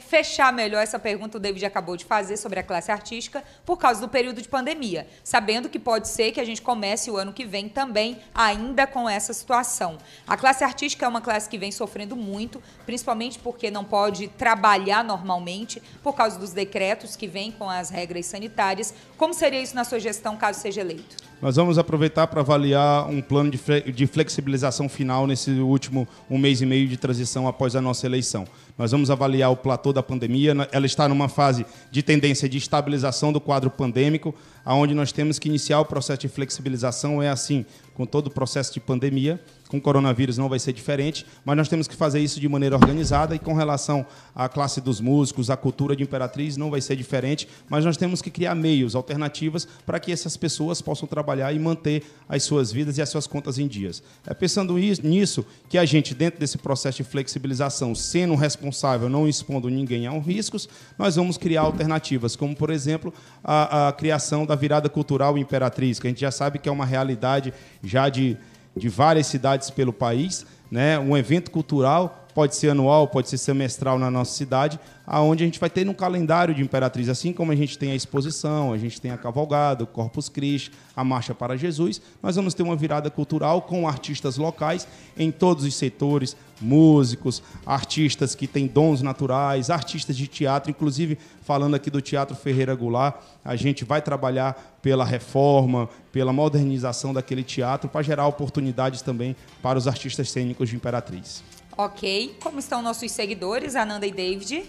[0.00, 4.00] fechar melhor essa pergunta o David acabou de fazer sobre a classe artística por causa
[4.00, 7.44] do período de pandemia, sabendo que pode ser que a gente comece o ano que
[7.44, 9.98] vem também ainda com essa situação.
[10.26, 15.04] A classe artística é uma classe que vem sofrendo muito, principalmente porque não pode trabalhar
[15.04, 18.92] normalmente por causa dos decretos que vêm com as regras sanitárias.
[19.16, 21.28] Como seria isso na sua gestão caso seja eleito?
[21.40, 26.66] Nós vamos aproveitar para avaliar um plano de flexibilização final nesse último um mês e
[26.66, 28.44] meio de transição após a nossa eleição.
[28.78, 30.54] Nós vamos avaliar o platô da pandemia.
[30.70, 34.32] Ela está numa fase de tendência de estabilização do quadro pandêmico,
[34.64, 37.20] aonde nós temos que iniciar o processo de flexibilização.
[37.20, 37.66] É assim,
[37.98, 39.40] com todo o processo de pandemia.
[39.68, 42.76] Com o coronavírus não vai ser diferente, mas nós temos que fazer isso de maneira
[42.76, 46.96] organizada e com relação à classe dos músicos, à cultura de Imperatriz, não vai ser
[46.96, 51.58] diferente, mas nós temos que criar meios, alternativas para que essas pessoas possam trabalhar e
[51.58, 54.02] manter as suas vidas e as suas contas em dias.
[54.26, 59.68] É pensando nisso que a gente, dentro desse processo de flexibilização, sendo responsável, não expondo
[59.68, 64.88] ninguém a riscos, nós vamos criar alternativas, como, por exemplo, a, a criação da virada
[64.88, 67.52] cultural Imperatriz, que a gente já sabe que é uma realidade
[67.88, 68.36] já de
[68.78, 70.98] de várias cidades pelo país, né?
[70.98, 75.58] um evento cultural, pode ser anual, pode ser semestral na nossa cidade, aonde a gente
[75.58, 79.00] vai ter um calendário de Imperatriz, assim como a gente tem a exposição, a gente
[79.00, 83.10] tem a cavalgada, o Corpus Christi, a Marcha para Jesus, nós vamos ter uma virada
[83.10, 90.16] cultural com artistas locais em todos os setores, músicos, artistas que têm dons naturais, artistas
[90.16, 95.88] de teatro, inclusive falando aqui do Teatro Ferreira Goulart, a gente vai trabalhar pela reforma,
[96.12, 101.42] pela modernização daquele teatro para gerar oportunidades também para os artistas cênicos de Imperatriz.
[101.78, 102.34] Ok.
[102.42, 104.64] Como estão nossos seguidores, Ananda e David?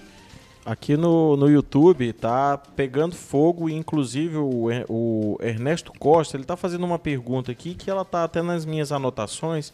[0.64, 6.86] Aqui no, no YouTube tá pegando fogo, inclusive o, o Ernesto Costa, ele tá fazendo
[6.86, 9.74] uma pergunta aqui que ela tá até nas minhas anotações,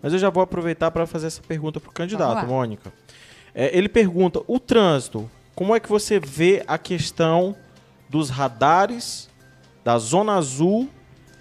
[0.00, 2.92] mas eu já vou aproveitar para fazer essa pergunta pro candidato, Mônica.
[3.52, 7.56] É, ele pergunta: o trânsito, como é que você vê a questão
[8.08, 9.28] dos radares,
[9.82, 10.88] da zona azul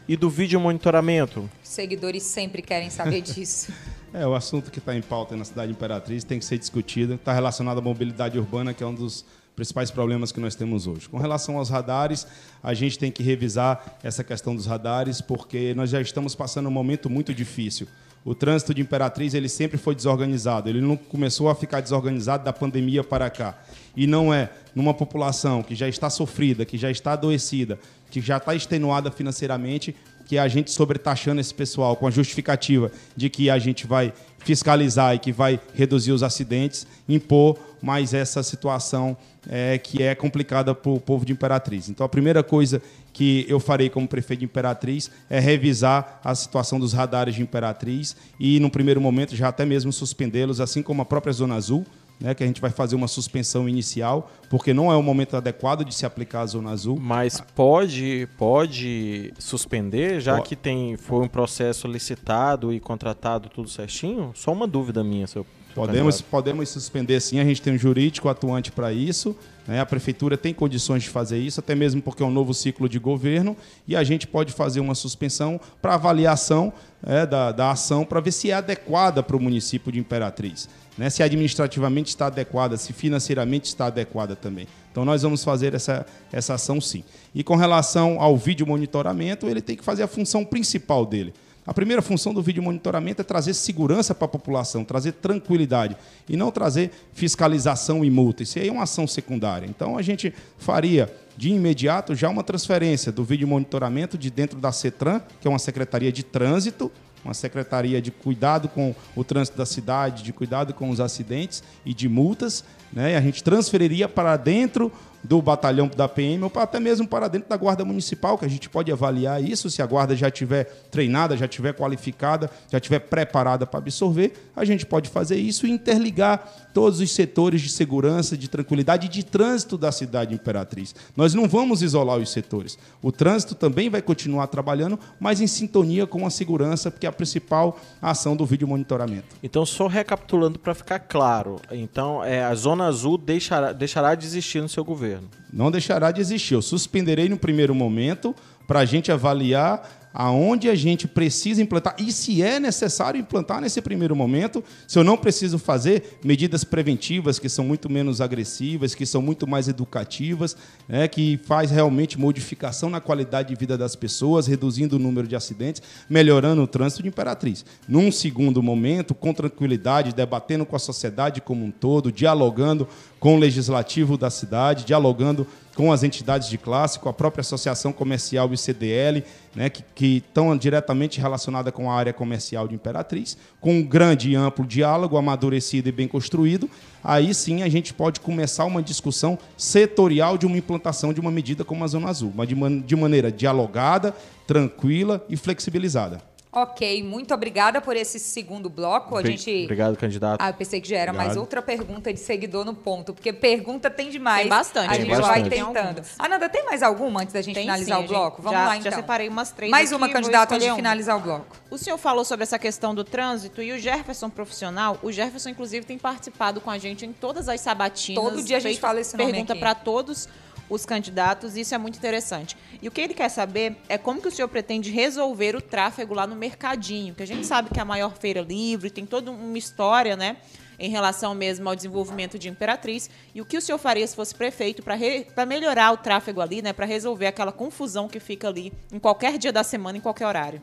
[0.08, 1.48] e do vídeo monitoramento?
[1.62, 3.72] Seguidores sempre querem saber disso.
[4.18, 7.16] É, o assunto que está em pauta na cidade Imperatriz tem que ser discutido.
[7.16, 9.26] Está relacionado à mobilidade urbana, que é um dos
[9.58, 11.10] principais problemas que nós temos hoje.
[11.10, 12.26] Com relação aos radares,
[12.64, 16.72] a gente tem que revisar essa questão dos radares, porque nós já estamos passando um
[16.72, 17.90] momento muito difícil.
[18.24, 20.70] O trânsito de Imperatriz ele sempre foi desorganizado.
[20.70, 23.58] Ele não começou a ficar desorganizado da pandemia para cá.
[23.98, 27.78] E não é numa população que já está sofrida, que já está adoecida,
[28.10, 29.94] que já está extenuada financeiramente,
[30.26, 35.16] que a gente sobretaxando esse pessoal com a justificativa de que a gente vai fiscalizar
[35.16, 40.92] e que vai reduzir os acidentes, impor mais essa situação é, que é complicada para
[40.92, 41.90] o povo de Imperatriz.
[41.90, 46.80] Então, a primeira coisa que eu farei como prefeito de Imperatriz é revisar a situação
[46.80, 51.06] dos radares de Imperatriz e, no primeiro momento, já até mesmo suspendê-los, assim como a
[51.06, 51.86] própria Zona Azul,
[52.20, 55.84] né, que a gente vai fazer uma suspensão inicial, porque não é o momento adequado
[55.84, 56.98] de se aplicar a zona azul.
[57.00, 60.50] Mas pode pode suspender, já pode.
[60.50, 64.32] que tem foi um processo licitado e contratado tudo certinho?
[64.34, 68.72] Só uma dúvida minha, seu Podemos, podemos suspender sim, a gente tem um jurídico atuante
[68.72, 69.36] para isso.
[69.68, 69.82] Né?
[69.82, 72.98] A prefeitura tem condições de fazer isso, até mesmo porque é um novo ciclo de
[72.98, 76.72] governo, e a gente pode fazer uma suspensão para avaliação
[77.06, 80.70] é, da, da ação para ver se é adequada para o município de Imperatriz.
[80.98, 81.10] Né?
[81.10, 84.68] Se administrativamente está adequada, se financeiramente está adequada também.
[84.92, 87.04] Então nós vamos fazer essa, essa ação sim.
[87.34, 91.34] E com relação ao vídeo monitoramento, ele tem que fazer a função principal dele
[91.66, 95.98] a primeira função do vídeo monitoramento é trazer segurança para a população, trazer tranquilidade
[96.30, 98.44] e não trazer fiscalização e multa.
[98.44, 99.66] Isso aí é uma ação secundária.
[99.66, 104.72] Então a gente faria de imediato já uma transferência do vídeo monitoramento de dentro da
[104.72, 106.92] CETRAN, que é uma secretaria de trânsito,
[107.26, 111.94] uma secretaria de cuidado com o trânsito da cidade, de cuidado com os acidentes e
[111.94, 113.14] de multas, né?
[113.14, 114.92] E a gente transferiria para dentro
[115.24, 118.70] do batalhão da PM ou até mesmo para dentro da guarda municipal, que a gente
[118.70, 123.66] pode avaliar isso, se a guarda já estiver treinada, já estiver qualificada, já estiver preparada
[123.66, 128.50] para absorver, a gente pode fazer isso e interligar todos os setores de segurança, de
[128.50, 130.94] tranquilidade e de trânsito da cidade Imperatriz.
[131.16, 132.78] Nós não vamos isolar os setores.
[133.02, 137.14] O trânsito também vai continuar trabalhando, mas em sintonia com a segurança, porque é a
[137.14, 139.38] principal ação do vídeo monitoramento.
[139.42, 144.62] Então, só recapitulando para ficar claro, então é, a Zona Azul deixará, deixará de existir
[144.62, 145.30] no seu governo?
[145.54, 146.56] Não deixará de existir.
[146.56, 148.36] Eu suspenderei no primeiro momento
[148.68, 153.82] para a gente avaliar aonde a gente precisa implantar e se é necessário implantar nesse
[153.82, 159.06] primeiro momento, se eu não preciso fazer medidas preventivas que são muito menos agressivas, que
[159.06, 160.56] são muito mais educativas,
[160.88, 165.36] né, que faz realmente modificação na qualidade de vida das pessoas, reduzindo o número de
[165.36, 167.66] acidentes, melhorando o trânsito de Imperatriz.
[167.86, 172.88] Num segundo momento, com tranquilidade, debatendo com a sociedade como um todo, dialogando
[173.26, 177.92] com o legislativo da cidade, dialogando com as entidades de classe, com a própria Associação
[177.92, 179.24] Comercial e CDL,
[179.56, 184.30] né, que, que estão diretamente relacionadas com a área comercial de Imperatriz, com um grande
[184.30, 186.70] e amplo diálogo, amadurecido e bem construído,
[187.04, 191.66] aí sim a gente pode começar uma discussão setorial de uma implantação de uma medida
[191.66, 194.14] como a Zona Azul, mas de, man de maneira dialogada,
[194.46, 196.35] tranquila e flexibilizada.
[196.56, 199.18] Ok, muito obrigada por esse segundo bloco.
[199.18, 199.66] A gente...
[199.66, 200.42] Obrigado, candidato.
[200.42, 201.28] Ah, eu pensei que já era obrigado.
[201.28, 204.44] mais outra pergunta de seguidor no ponto, porque pergunta tem demais.
[204.44, 204.90] Tem bastante.
[204.90, 206.02] A gente vai tentando.
[206.18, 208.42] Ananda, tem mais alguma antes da gente tem, finalizar sim, o bloco?
[208.42, 208.90] Vamos já, lá, então.
[208.90, 211.58] Já separei umas três Mais aqui, uma candidata antes de finalizar o bloco.
[211.70, 215.86] O senhor falou sobre essa questão do trânsito e o Jefferson profissional, o Jefferson, inclusive,
[215.86, 218.24] tem participado com a gente em todas as sabatinas.
[218.24, 220.30] Todo dia a gente fala esse nome Pergunta para todos
[220.70, 222.58] os candidatos, isso é muito interessante.
[222.82, 226.14] E o que ele quer saber é como que o senhor pretende resolver o tráfego
[226.14, 229.32] lá no mercadinho, que a gente sabe que é a maior feira livre, tem toda
[229.32, 230.38] uma história, né?
[230.78, 234.36] Em relação mesmo ao desenvolvimento de Imperatriz, e o que o senhor faria se fosse
[234.36, 236.74] prefeito para melhorar o tráfego ali, né?
[236.74, 240.62] Para resolver aquela confusão que fica ali em qualquer dia da semana, em qualquer horário?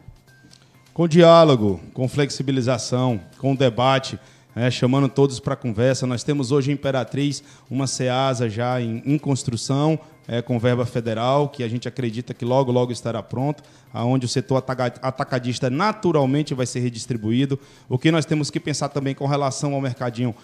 [0.92, 4.18] Com diálogo, com flexibilização, com debate,
[4.54, 6.06] é, chamando todos para conversa.
[6.06, 11.48] Nós temos hoje em Imperatriz uma SEASA já em, em construção, é, com verba federal,
[11.48, 13.62] que a gente acredita que logo, logo estará pronto,
[13.92, 14.62] aonde o setor
[15.02, 17.58] atacadista naturalmente vai ser redistribuído.
[17.88, 20.34] O que nós temos que pensar também com relação ao mercadinho,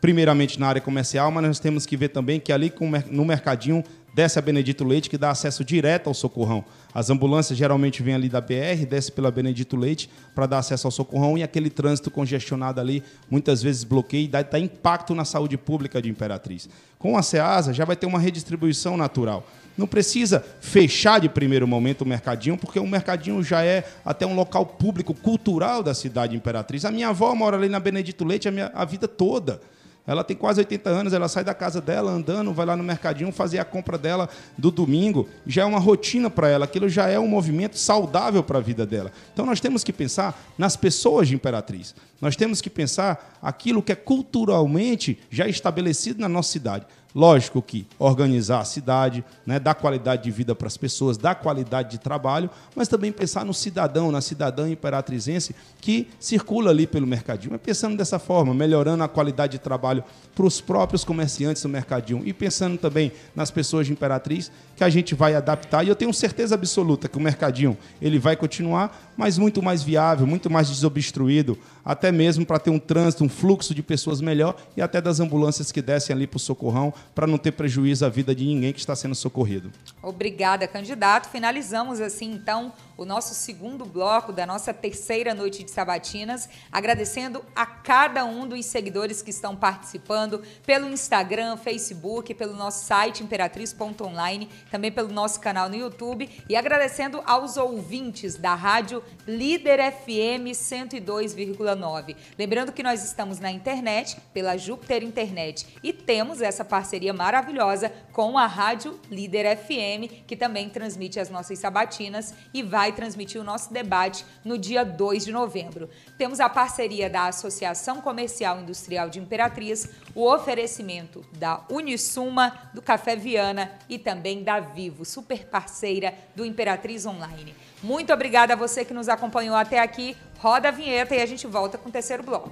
[0.00, 2.72] primeiramente na área comercial, mas nós temos que ver também que ali
[3.10, 3.82] no mercadinho
[4.18, 6.64] desce a Benedito Leite, que dá acesso direto ao socorrão.
[6.92, 10.90] As ambulâncias geralmente vêm ali da BR, desce pela Benedito Leite para dar acesso ao
[10.90, 13.00] socorrão e aquele trânsito congestionado ali
[13.30, 16.68] muitas vezes bloqueia e dá, dá impacto na saúde pública de Imperatriz.
[16.98, 19.46] Com a SEASA já vai ter uma redistribuição natural.
[19.76, 24.34] Não precisa fechar de primeiro momento o mercadinho, porque o mercadinho já é até um
[24.34, 26.84] local público, cultural da cidade Imperatriz.
[26.84, 29.60] A minha avó mora ali na Benedito Leite a, minha, a vida toda.
[30.08, 33.30] Ela tem quase 80 anos, ela sai da casa dela andando, vai lá no mercadinho
[33.30, 35.28] fazer a compra dela do domingo.
[35.46, 38.86] Já é uma rotina para ela, aquilo já é um movimento saudável para a vida
[38.86, 39.12] dela.
[39.34, 41.94] Então nós temos que pensar nas pessoas de Imperatriz.
[42.22, 46.86] Nós temos que pensar aquilo que é culturalmente já estabelecido na nossa cidade.
[47.14, 51.92] Lógico que organizar a cidade, né, dar qualidade de vida para as pessoas, dar qualidade
[51.92, 57.54] de trabalho, mas também pensar no cidadão, na cidadã imperatrizense que circula ali pelo mercadinho.
[57.54, 60.04] É pensando dessa forma, melhorando a qualidade de trabalho
[60.34, 64.90] para os próprios comerciantes do mercadinho e pensando também nas pessoas de Imperatriz, que a
[64.90, 65.84] gente vai adaptar.
[65.84, 70.24] E eu tenho certeza absoluta que o mercadinho ele vai continuar, mas muito mais viável,
[70.28, 74.80] muito mais desobstruído, até mesmo para ter um trânsito, um fluxo de pessoas melhor e
[74.80, 78.32] até das ambulâncias que descem ali para o socorrão, para não ter prejuízo à vida
[78.32, 79.72] de ninguém que está sendo socorrido.
[80.00, 81.28] Obrigada, candidato.
[81.30, 87.64] Finalizamos assim, então, o nosso segundo bloco da nossa terceira noite de sabatinas, agradecendo a
[87.64, 94.90] cada um dos seguidores que estão participando pelo Instagram, Facebook, pelo nosso site imperatriz.online, também
[94.90, 102.16] pelo nosso canal no YouTube e agradecendo aos ouvintes da rádio Líder FM 102,9.
[102.36, 108.36] Lembrando que nós estamos na internet, pela Júpiter Internet, e temos essa parceria maravilhosa com
[108.36, 113.44] a rádio Líder FM, que também transmite as nossas sabatinas e vai vai transmitir o
[113.44, 115.90] nosso debate no dia 2 de novembro.
[116.16, 123.14] Temos a parceria da Associação Comercial Industrial de Imperatriz, o oferecimento da Unisuma, do Café
[123.14, 127.54] Viana e também da Vivo, super parceira do Imperatriz Online.
[127.82, 130.16] Muito obrigada a você que nos acompanhou até aqui.
[130.38, 132.50] Roda a vinheta e a gente volta com o terceiro bloco.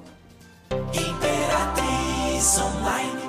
[0.92, 3.26] Imperatriz Online.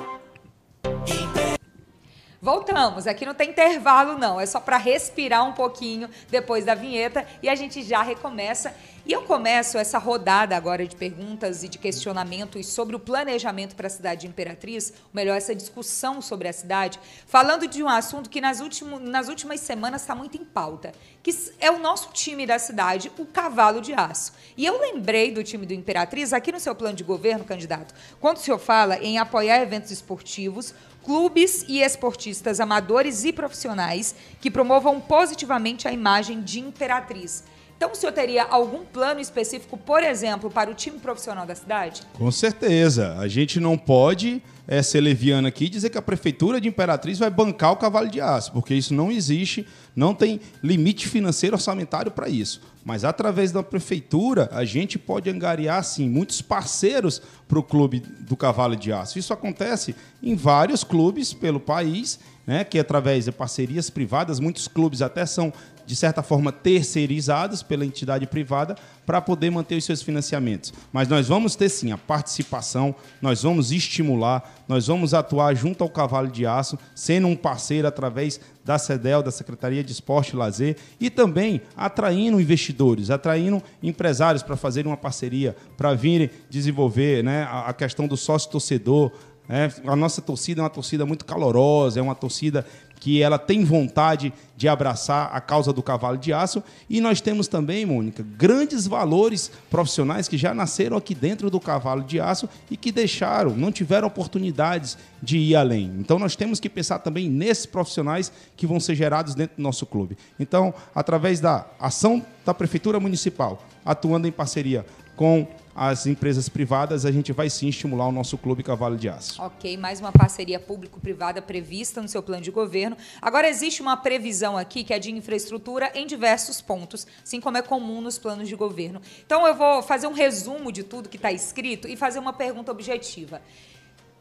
[2.40, 7.26] Voltamos, aqui não tem intervalo não, é só para respirar um pouquinho depois da vinheta
[7.42, 8.72] e a gente já recomeça.
[9.04, 13.88] E eu começo essa rodada agora de perguntas e de questionamentos sobre o planejamento para
[13.88, 18.30] a cidade de Imperatriz, ou melhor, essa discussão sobre a cidade, falando de um assunto
[18.30, 22.46] que nas, último, nas últimas semanas está muito em pauta, que é o nosso time
[22.46, 24.34] da cidade, o Cavalo de Aço.
[24.56, 28.36] E eu lembrei do time do Imperatriz aqui no seu plano de governo, candidato, quando
[28.36, 30.74] o senhor fala em apoiar eventos esportivos,
[31.08, 37.44] clubes e esportistas amadores e profissionais que promovam positivamente a imagem de Imperatriz.
[37.78, 42.02] Então, o senhor teria algum plano específico, por exemplo, para o time profissional da cidade?
[42.12, 43.16] Com certeza.
[43.18, 47.18] A gente não pode é, ser leviano aqui e dizer que a prefeitura de Imperatriz
[47.18, 49.66] vai bancar o cavalo de aço, porque isso não existe,
[49.98, 52.60] não tem limite financeiro orçamentário para isso.
[52.84, 58.36] Mas através da prefeitura, a gente pode angariar, sim, muitos parceiros para o clube do
[58.36, 59.18] cavalo de aço.
[59.18, 65.02] Isso acontece em vários clubes pelo país, né, que através de parcerias privadas, muitos clubes
[65.02, 65.52] até são
[65.88, 68.76] de certa forma, terceirizados pela entidade privada
[69.06, 70.70] para poder manter os seus financiamentos.
[70.92, 75.88] Mas nós vamos ter sim a participação, nós vamos estimular, nós vamos atuar junto ao
[75.88, 80.76] Cavalo de Aço, sendo um parceiro através da CEDEL, da Secretaria de Esporte e Lazer,
[81.00, 87.72] e também atraindo investidores, atraindo empresários para fazer uma parceria, para virem desenvolver né, a
[87.72, 89.10] questão do sócio-torcedor,
[89.48, 92.66] é, a nossa torcida é uma torcida muito calorosa, é uma torcida
[92.98, 96.62] que ela tem vontade de abraçar a causa do cavalo de aço.
[96.90, 102.02] E nós temos também, Mônica, grandes valores profissionais que já nasceram aqui dentro do cavalo
[102.02, 105.94] de aço e que deixaram, não tiveram oportunidades de ir além.
[105.98, 109.86] Então nós temos que pensar também nesses profissionais que vão ser gerados dentro do nosso
[109.86, 110.18] clube.
[110.38, 114.84] Então, através da ação da Prefeitura Municipal, atuando em parceria
[115.14, 115.46] com
[115.78, 119.40] as empresas privadas, a gente vai sim estimular o nosso clube Cavalo de Aço.
[119.40, 122.96] Ok, mais uma parceria público-privada prevista no seu plano de governo.
[123.22, 127.62] Agora, existe uma previsão aqui que é de infraestrutura em diversos pontos, assim como é
[127.62, 129.00] comum nos planos de governo.
[129.24, 132.72] Então, eu vou fazer um resumo de tudo que está escrito e fazer uma pergunta
[132.72, 133.40] objetiva.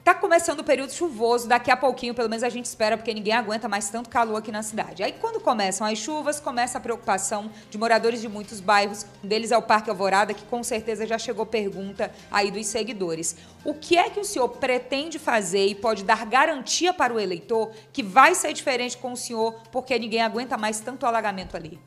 [0.08, 3.34] Tá começando o período chuvoso, daqui a pouquinho, pelo menos a gente espera, porque ninguém
[3.34, 5.04] aguenta mais tanto calor aqui na cidade.
[5.04, 9.06] Aí quando começam as chuvas, começa a preocupação de moradores de muitos bairros.
[9.22, 13.36] Um deles é o Parque Alvorada, que com certeza já chegou pergunta aí dos seguidores.
[13.66, 17.74] O que é que o senhor pretende fazer e pode dar garantia para o eleitor
[17.92, 21.78] que vai ser diferente com o senhor, porque ninguém aguenta mais tanto alagamento ali?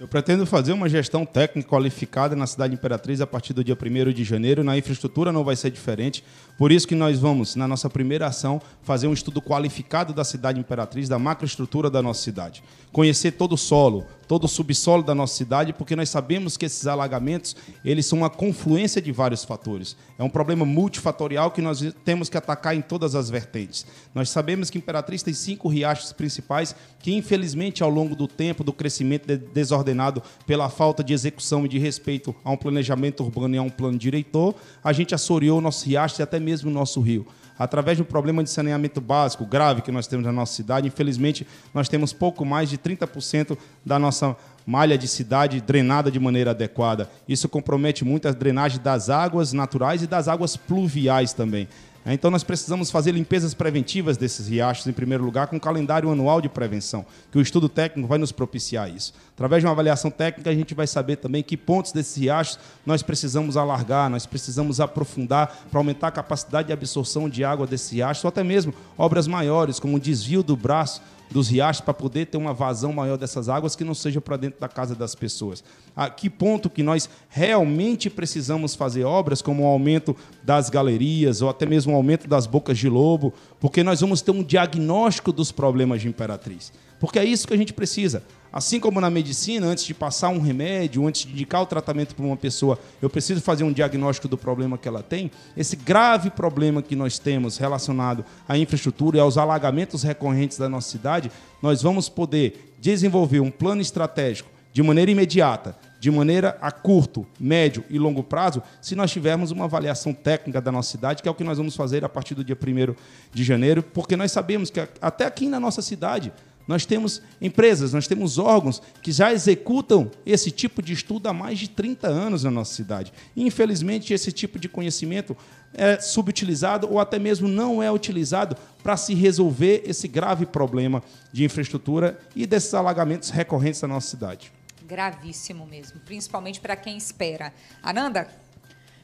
[0.00, 4.12] Eu pretendo fazer uma gestão técnica qualificada na cidade Imperatriz a partir do dia 1
[4.12, 4.62] de janeiro.
[4.62, 6.22] Na infraestrutura não vai ser diferente.
[6.56, 10.60] Por isso que nós vamos, na nossa primeira ação, fazer um estudo qualificado da cidade
[10.60, 12.62] Imperatriz, da macroestrutura da nossa cidade.
[12.92, 16.86] Conhecer todo o solo, todo o subsolo da nossa cidade, porque nós sabemos que esses
[16.86, 19.96] alagamentos, eles são uma confluência de vários fatores.
[20.16, 23.86] É um problema multifatorial que nós temos que atacar em todas as vertentes.
[24.14, 28.72] Nós sabemos que Imperatriz tem cinco riachos principais que, infelizmente, ao longo do tempo, do
[28.72, 33.58] crescimento desordenado, ordenado pela falta de execução e de respeito a um planejamento urbano e
[33.58, 34.54] a um plano diretor,
[34.84, 37.26] a gente assoreou o nosso e até mesmo o nosso rio
[37.58, 40.86] através um problema de saneamento básico grave que nós temos na nossa cidade.
[40.86, 44.36] Infelizmente, nós temos pouco mais de 30% da nossa
[44.66, 47.10] malha de cidade drenada de maneira adequada.
[47.28, 51.66] Isso compromete muito a drenagem das águas naturais e das águas pluviais também.
[52.08, 56.10] É, então nós precisamos fazer limpezas preventivas desses riachos, em primeiro lugar, com um calendário
[56.10, 59.12] anual de prevenção, que o estudo técnico vai nos propiciar isso.
[59.34, 63.02] Através de uma avaliação técnica, a gente vai saber também que pontos desses riachos nós
[63.02, 68.24] precisamos alargar, nós precisamos aprofundar para aumentar a capacidade de absorção de água desses riachos,
[68.24, 72.38] ou até mesmo obras maiores, como o desvio do braço dos riachos para poder ter
[72.38, 75.62] uma vazão maior dessas águas que não seja para dentro da casa das pessoas.
[75.94, 81.48] A que ponto que nós realmente precisamos fazer obras como o aumento das galerias ou
[81.48, 85.52] até mesmo o aumento das bocas de lobo, porque nós vamos ter um diagnóstico dos
[85.52, 86.72] problemas de Imperatriz.
[86.98, 88.22] Porque é isso que a gente precisa.
[88.52, 92.24] Assim como na medicina, antes de passar um remédio, antes de indicar o tratamento para
[92.24, 95.30] uma pessoa, eu preciso fazer um diagnóstico do problema que ela tem.
[95.56, 100.90] Esse grave problema que nós temos relacionado à infraestrutura e aos alagamentos recorrentes da nossa
[100.90, 101.30] cidade,
[101.62, 107.84] nós vamos poder desenvolver um plano estratégico de maneira imediata, de maneira a curto, médio
[107.90, 111.34] e longo prazo, se nós tivermos uma avaliação técnica da nossa cidade, que é o
[111.34, 112.94] que nós vamos fazer a partir do dia 1
[113.32, 116.32] de janeiro, porque nós sabemos que até aqui na nossa cidade
[116.68, 121.58] nós temos empresas, nós temos órgãos que já executam esse tipo de estudo há mais
[121.58, 123.10] de 30 anos na nossa cidade.
[123.34, 125.34] infelizmente, esse tipo de conhecimento
[125.72, 131.02] é subutilizado ou até mesmo não é utilizado para se resolver esse grave problema
[131.32, 134.52] de infraestrutura e desses alagamentos recorrentes da nossa cidade.
[134.86, 137.52] Gravíssimo mesmo, principalmente para quem espera.
[137.82, 138.28] Ananda,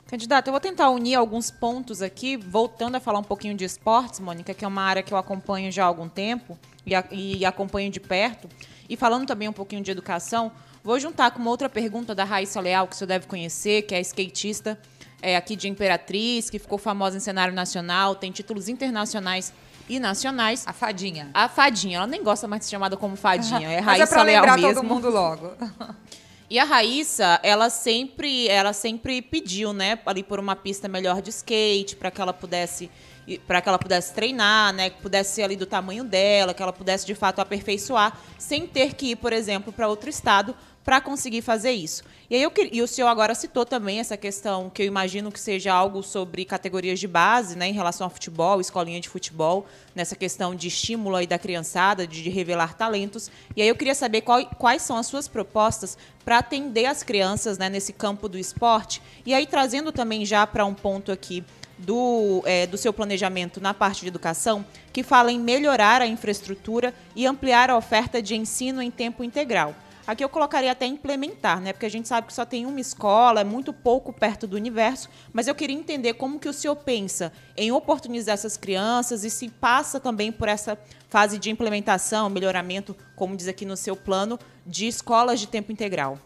[0.06, 4.20] Candidato, eu vou tentar unir alguns pontos aqui, voltando a falar um pouquinho de esportes,
[4.20, 7.44] Mônica, que é uma área que eu acompanho já há algum tempo e, a, e
[7.44, 8.48] acompanho de perto.
[8.88, 12.60] E falando também um pouquinho de educação, vou juntar com uma outra pergunta da Raíssa
[12.60, 14.78] Leal, que você deve conhecer, que é skatista
[15.24, 19.54] é, aqui de Imperatriz, que ficou famosa em cenário nacional, tem títulos internacionais
[19.88, 20.64] e nacionais.
[20.66, 21.30] A Fadinha.
[21.32, 21.96] A Fadinha.
[21.96, 23.70] Ela nem gosta mais de ser chamada como Fadinha.
[23.70, 24.74] É Raíssa Mas é pra Leal lembrar mesmo.
[24.74, 25.52] todo mundo logo.
[26.50, 31.30] E a Raíssa, ela sempre, ela sempre pediu, né, ali por uma pista melhor de
[31.30, 32.90] skate, para que ela pudesse
[33.46, 36.72] para que ela pudesse treinar, né, que pudesse ser ali do tamanho dela, que ela
[36.72, 40.54] pudesse de fato aperfeiçoar, sem ter que ir, por exemplo, para outro estado
[40.84, 42.04] para conseguir fazer isso.
[42.28, 45.40] E aí eu e o senhor agora citou também essa questão que eu imagino que
[45.40, 50.14] seja algo sobre categorias de base, né, em relação ao futebol, escolinha de futebol, nessa
[50.14, 53.30] questão de estímulo aí da criançada, de, de revelar talentos.
[53.56, 57.56] E aí eu queria saber qual, quais são as suas propostas para atender as crianças,
[57.56, 59.00] né, nesse campo do esporte.
[59.24, 61.42] E aí trazendo também já para um ponto aqui
[61.84, 66.94] do, é, do seu planejamento na parte de educação, que fala em melhorar a infraestrutura
[67.14, 69.74] e ampliar a oferta de ensino em tempo integral.
[70.06, 71.72] Aqui eu colocaria até implementar, né?
[71.72, 75.08] Porque a gente sabe que só tem uma escola, é muito pouco perto do universo,
[75.32, 79.48] mas eu queria entender como que o senhor pensa em oportunizar essas crianças e se
[79.48, 80.78] passa também por essa
[81.08, 86.18] fase de implementação, melhoramento, como diz aqui no seu plano, de escolas de tempo integral.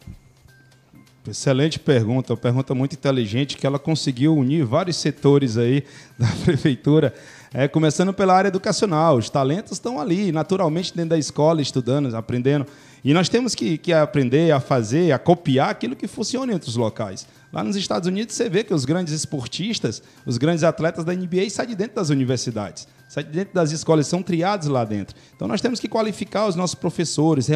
[1.31, 5.85] Excelente pergunta, uma pergunta muito inteligente que ela conseguiu unir vários setores aí
[6.19, 7.15] da prefeitura,
[7.53, 9.17] é, começando pela área educacional.
[9.17, 12.67] Os talentos estão ali, naturalmente dentro da escola, estudando, aprendendo.
[13.05, 16.77] E nós temos que, que aprender a fazer, a copiar aquilo que funciona em outros
[16.77, 17.27] locais.
[17.53, 21.49] Lá nos Estados Unidos você vê que os grandes esportistas, os grandes atletas da NBA
[21.51, 22.87] saem de dentro das universidades
[23.23, 25.17] dentro das escolas, são triados lá dentro.
[25.35, 27.49] Então nós temos que qualificar os nossos professores,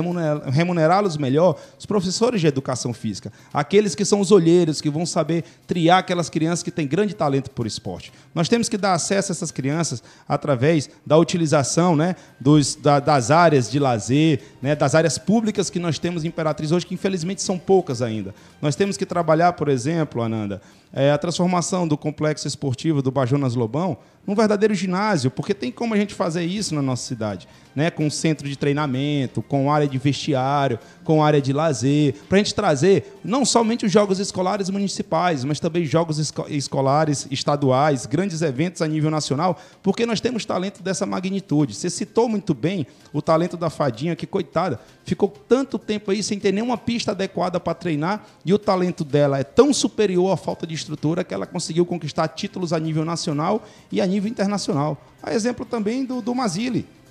[0.51, 5.45] remunerá-los melhor, os professores de educação física, aqueles que são os olheiros, que vão saber
[5.67, 8.13] triar aquelas crianças que têm grande talento por esporte.
[8.35, 13.31] Nós temos que dar acesso a essas crianças através da utilização né, dos, da, das
[13.31, 17.43] áreas de lazer, né, das áreas públicas que nós temos em Imperatriz hoje, que infelizmente
[17.43, 18.35] são poucas ainda.
[18.61, 20.61] Nós temos que trabalhar, por exemplo, Ananda,
[20.93, 25.95] é, a transformação do complexo esportivo do Bajonas Lobão num verdadeiro ginásio, porque tem como
[25.95, 27.49] a gente fazer isso na nossa cidade.
[27.75, 32.39] Né, com centro de treinamento, com área de vestiário, com área de lazer, para a
[32.39, 38.43] gente trazer não somente os jogos escolares municipais, mas também jogos esco escolares estaduais, grandes
[38.43, 41.75] eventos a nível nacional, porque nós temos talento dessa magnitude.
[41.75, 46.39] Você citou muito bem o talento da Fadinha, que coitada, ficou tanto tempo aí sem
[46.39, 50.67] ter nenhuma pista adequada para treinar, e o talento dela é tão superior à falta
[50.67, 55.01] de estrutura que ela conseguiu conquistar títulos a nível nacional e a nível internacional.
[55.23, 56.33] A exemplo também do, do.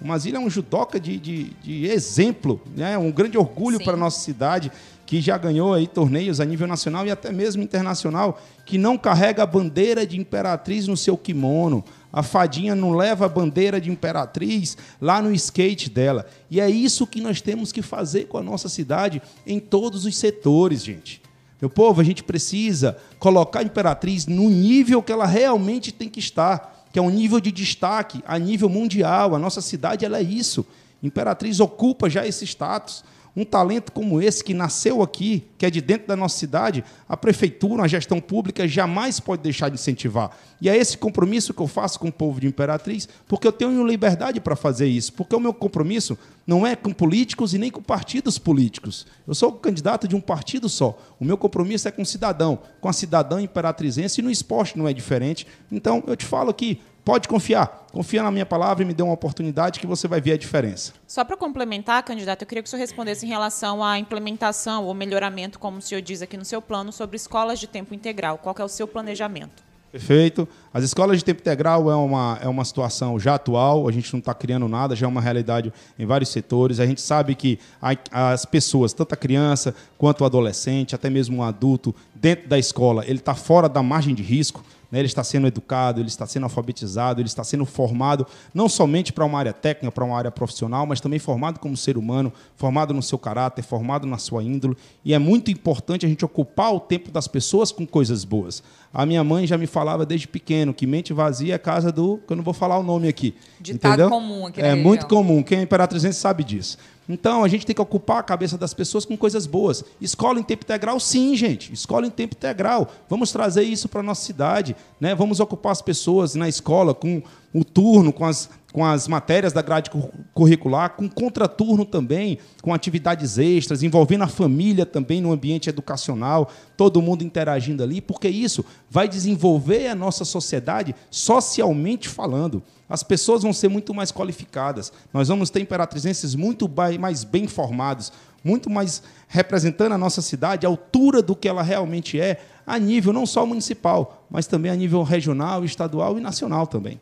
[0.02, 2.97] O Mazili é um judoca de, de, de exemplo, né?
[2.97, 4.72] um grande orgulho para a nossa cidade,
[5.06, 9.43] que já ganhou aí torneios a nível nacional e até mesmo internacional, que não carrega
[9.43, 11.84] a bandeira de imperatriz no seu kimono.
[12.12, 16.26] A fadinha não leva a bandeira de imperatriz lá no skate dela.
[16.49, 20.18] E é isso que nós temos que fazer com a nossa cidade em todos os
[20.18, 21.22] setores, gente.
[21.62, 26.20] Meu povo, a gente precisa colocar a imperatriz no nível que ela realmente tem que
[26.20, 29.34] estar que é um nível de destaque a nível mundial.
[29.36, 30.66] A nossa cidade ela é isso.
[31.02, 33.04] Imperatriz ocupa já esse status.
[33.36, 37.16] Um talento como esse, que nasceu aqui, que é de dentro da nossa cidade, a
[37.16, 40.32] prefeitura, a gestão pública jamais pode deixar de incentivar.
[40.60, 43.88] E é esse compromisso que eu faço com o povo de Imperatriz, porque eu tenho
[43.88, 45.14] liberdade para fazer isso.
[45.14, 49.08] Porque o meu compromisso não é com políticos e nem com partidos políticos.
[49.26, 50.98] Eu sou candidato de um partido só.
[51.20, 54.88] O meu compromisso é com o cidadão, com a cidadã imperatrizense, e no esporte não
[54.88, 55.48] é diferente.
[55.72, 57.88] Então, eu te falo aqui, Pode confiar.
[57.91, 60.93] Confia na minha palavra e me dê uma oportunidade que você vai ver a diferença.
[61.08, 64.93] Só para complementar, candidato, eu queria que o senhor respondesse em relação à implementação ou
[64.93, 68.38] melhoramento, como o senhor diz aqui no seu plano, sobre escolas de tempo integral.
[68.38, 69.64] Qual é o seu planejamento?
[69.91, 70.47] Perfeito.
[70.74, 74.20] As escolas de tempo integral é uma, é uma situação já atual, a gente não
[74.20, 76.80] está criando nada, já é uma realidade em vários setores.
[76.80, 81.38] A gente sabe que a, as pessoas, tanto a criança quanto o adolescente, até mesmo
[81.38, 85.00] um adulto, dentro da escola, ele está fora da margem de risco né?
[85.00, 89.26] ele está sendo educado, ele está sendo alfabetizado, ele está sendo formado não somente para
[89.26, 93.02] uma área técnica, para uma área profissional, mas também formado como ser humano, formado no
[93.02, 94.76] seu caráter, formado na sua índole.
[95.06, 98.62] E é muito importante a gente ocupar o tempo das pessoas com coisas boas.
[98.94, 102.20] A minha mãe já me falava desde pequeno que mente vazia é casa do.
[102.28, 103.34] que eu não vou falar o nome aqui.
[103.60, 104.10] Ditado entendeu?
[104.10, 105.42] comum aqui É muito comum.
[105.42, 106.78] Quem é imperatrizense sabe disso.
[107.12, 109.84] Então, a gente tem que ocupar a cabeça das pessoas com coisas boas.
[109.99, 111.74] Escola em tempo integral, sim, gente.
[111.74, 112.89] Escola em tempo integral.
[113.09, 114.76] Vamos trazer isso para a nossa cidade.
[114.99, 115.14] Né?
[115.14, 117.22] Vamos ocupar as pessoas na escola com
[117.54, 119.91] o turno, com as com as matérias da grade
[120.34, 127.02] curricular, com contraturno também, com atividades extras, envolvendo a família também no ambiente educacional, todo
[127.02, 132.64] mundo interagindo ali, porque isso vai desenvolver a nossa sociedade socialmente falando.
[132.88, 134.91] As pessoas vão ser muito mais qualificadas.
[135.14, 138.12] Nós vamos ter imperatrizenses muito mais bem formados,
[138.43, 143.14] muito mais representando a nossa cidade, a altura do que ela realmente é, a nível
[143.14, 146.99] não só municipal, mas também a nível regional, estadual e nacional também.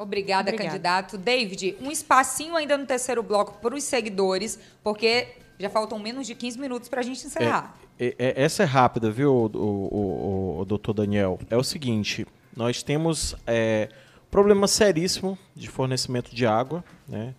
[0.00, 1.18] Obrigada, Obrigada, candidato.
[1.18, 5.28] David, um espacinho ainda no terceiro bloco para os seguidores, porque
[5.58, 7.76] já faltam menos de 15 minutos para a gente encerrar.
[7.98, 11.38] É, é, é, essa é rápida, viu, o, o, o, o, doutor Daniel?
[11.50, 12.26] É o seguinte,
[12.56, 13.90] nós temos é,
[14.30, 17.34] problema seríssimo de fornecimento de água, né?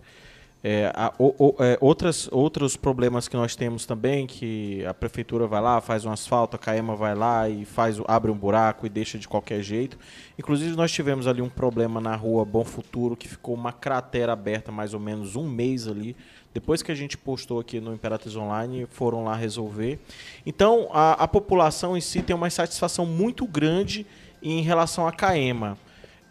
[0.63, 5.47] É, a, o, o, é, outras, outros problemas que nós temos também, que a prefeitura
[5.47, 8.89] vai lá, faz um asfalto, a CAEMA vai lá e faz, abre um buraco e
[8.89, 9.97] deixa de qualquer jeito.
[10.37, 14.71] Inclusive, nós tivemos ali um problema na rua Bom Futuro, que ficou uma cratera aberta
[14.71, 16.15] mais ou menos um mês ali.
[16.53, 19.99] Depois que a gente postou aqui no Imperatriz Online, foram lá resolver.
[20.45, 24.05] Então, a, a população em si tem uma insatisfação muito grande
[24.43, 25.77] em relação à CAEMA.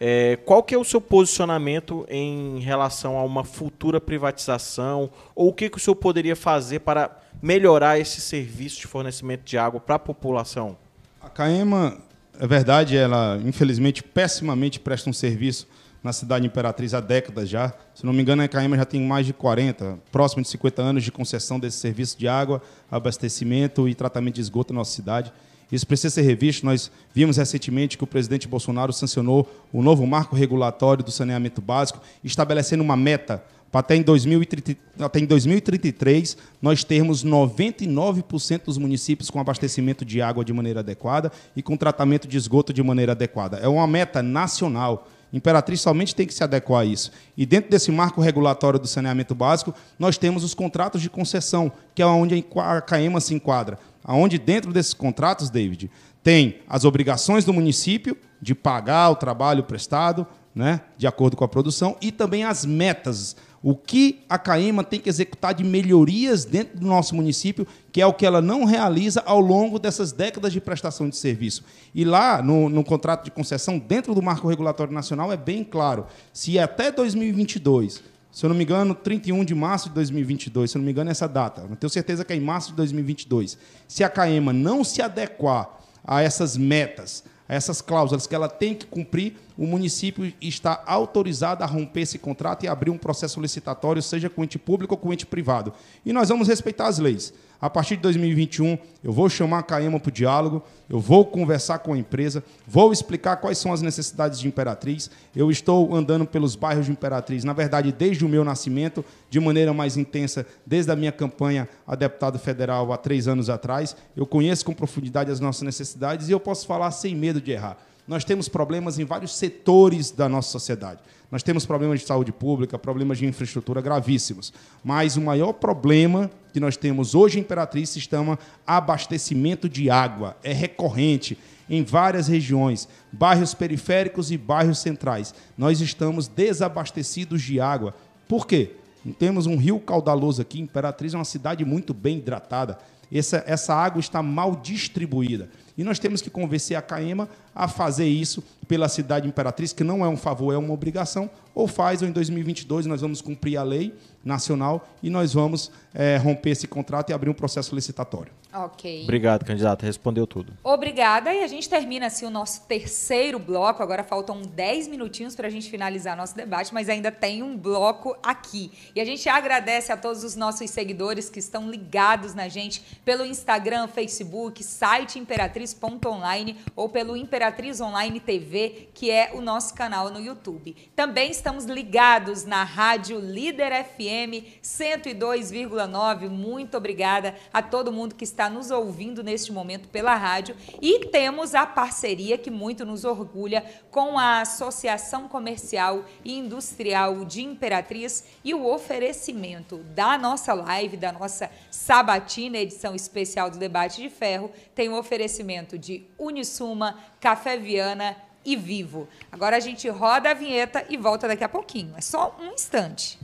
[0.03, 5.11] É, qual que é o seu posicionamento em relação a uma futura privatização?
[5.35, 9.59] Ou o que, que o senhor poderia fazer para melhorar esse serviço de fornecimento de
[9.59, 10.75] água para a população?
[11.21, 11.99] A CAEMA,
[12.39, 15.69] é verdade, ela infelizmente pessimamente presta um serviço
[16.03, 17.75] na cidade Imperatriz há décadas já.
[17.95, 21.05] Se não me engano, a CAEMA já tem mais de 40, próximo de 50 anos
[21.05, 25.31] de concessão desse serviço de água, abastecimento e tratamento de esgoto na nossa cidade.
[25.71, 26.67] Isso precisa ser revisto.
[26.67, 32.01] Nós vimos recentemente que o presidente Bolsonaro sancionou o novo marco regulatório do saneamento básico,
[32.25, 39.31] estabelecendo uma meta para até em, 2030, até em 2033 nós termos 99% dos municípios
[39.31, 43.59] com abastecimento de água de maneira adequada e com tratamento de esgoto de maneira adequada.
[43.59, 45.09] É uma meta nacional.
[45.33, 47.13] Imperatriz somente tem que se adequar a isso.
[47.37, 52.03] E dentro desse marco regulatório do saneamento básico, nós temos os contratos de concessão, que
[52.03, 55.91] é onde a CAEMA se enquadra onde dentro desses contratos, David,
[56.23, 61.49] tem as obrigações do município de pagar o trabalho prestado, né, de acordo com a
[61.49, 66.79] produção, e também as metas, o que a CAEMA tem que executar de melhorias dentro
[66.79, 70.61] do nosso município, que é o que ela não realiza ao longo dessas décadas de
[70.61, 71.63] prestação de serviço.
[71.95, 76.07] E lá, no, no contrato de concessão, dentro do marco regulatório nacional, é bem claro,
[76.33, 78.03] se até 2022
[78.33, 81.11] se eu não me engano, 31 de março de 2022, se eu não me engano,
[81.11, 81.67] é essa data.
[81.69, 83.59] Eu tenho certeza que é em março de 2022.
[83.89, 88.75] Se a CAEMA não se adequar a essas metas, a essas cláusulas que ela tem
[88.75, 94.03] que cumprir, o município está autorizado a romper esse contrato e abrir um processo licitatório,
[94.03, 95.73] seja com ente público ou com ente privado.
[96.05, 97.33] E nós vamos respeitar as leis.
[97.61, 101.81] A partir de 2021, eu vou chamar a Caema para o diálogo, eu vou conversar
[101.81, 105.11] com a empresa, vou explicar quais são as necessidades de Imperatriz.
[105.37, 109.75] Eu estou andando pelos bairros de Imperatriz, na verdade, desde o meu nascimento, de maneira
[109.75, 113.95] mais intensa, desde a minha campanha a deputado federal há três anos atrás.
[114.17, 117.77] Eu conheço com profundidade as nossas necessidades e eu posso falar sem medo de errar.
[118.11, 120.99] Nós temos problemas em vários setores da nossa sociedade.
[121.31, 124.53] Nós temos problemas de saúde pública, problemas de infraestrutura gravíssimos.
[124.83, 128.37] Mas o maior problema que nós temos hoje em Imperatriz se chama
[128.67, 130.37] abastecimento de água.
[130.43, 131.39] É recorrente
[131.69, 135.33] em várias regiões, bairros periféricos e bairros centrais.
[135.57, 137.95] Nós estamos desabastecidos de água.
[138.27, 138.73] Por quê?
[139.21, 140.61] Temos um rio caudaloso aqui.
[140.61, 142.77] Imperatriz é uma cidade muito bem hidratada.
[143.13, 145.49] Essa, essa água está mal distribuída.
[145.81, 150.05] E nós temos que convencer a CAEMA a fazer isso pela cidade imperatriz, que não
[150.05, 153.65] é um favor, é uma obrigação, ou faz, ou em 2022 nós vamos cumprir a
[153.65, 153.93] lei
[154.25, 158.33] nacional e nós vamos é, romper esse contrato e abrir um processo licitatório.
[158.53, 159.05] Ok.
[159.05, 159.85] Obrigado, candidato.
[159.85, 160.53] Respondeu tudo.
[160.65, 161.33] Obrigada.
[161.33, 163.81] E a gente termina assim o nosso terceiro bloco.
[163.81, 168.17] Agora faltam 10 minutinhos para a gente finalizar nosso debate, mas ainda tem um bloco
[168.23, 168.73] aqui.
[168.95, 173.25] E a gente agradece a todos os nossos seguidores que estão ligados na gente pelo
[173.25, 178.60] Instagram, Facebook, site imperatriz.online ou pelo Imperatriz Online TV,
[178.95, 180.77] que é o nosso canal no YouTube.
[180.95, 186.29] Também estamos ligados na Rádio Líder FM 102,9.
[186.29, 191.55] Muito obrigada a todo mundo que está nos ouvindo neste momento pela rádio e temos
[191.55, 198.55] a parceria que muito nos orgulha com a Associação Comercial e Industrial de Imperatriz e
[198.55, 204.89] o oferecimento da nossa live, da nossa sabatina edição especial do Debate de Ferro, tem
[204.89, 209.09] o oferecimento de Unisuma, Café Viana e Vivo.
[209.31, 211.95] Agora a gente roda a vinheta e volta daqui a pouquinho.
[211.97, 213.19] É só um instante.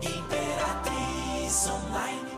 [0.00, 2.31] Imperatriz Online.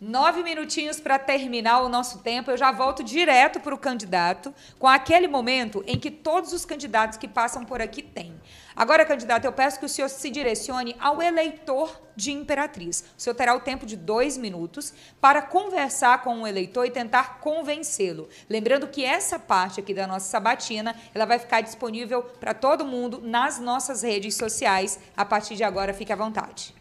[0.00, 2.52] Nove minutinhos para terminar o nosso tempo.
[2.52, 7.18] Eu já volto direto para o candidato, com aquele momento em que todos os candidatos
[7.18, 8.40] que passam por aqui têm.
[8.76, 13.04] Agora, candidato, eu peço que o senhor se direcione ao eleitor de Imperatriz.
[13.18, 17.40] O senhor terá o tempo de dois minutos para conversar com o eleitor e tentar
[17.40, 18.28] convencê-lo.
[18.48, 23.20] Lembrando que essa parte aqui da nossa sabatina ela vai ficar disponível para todo mundo
[23.20, 24.96] nas nossas redes sociais.
[25.16, 26.77] A partir de agora, fique à vontade.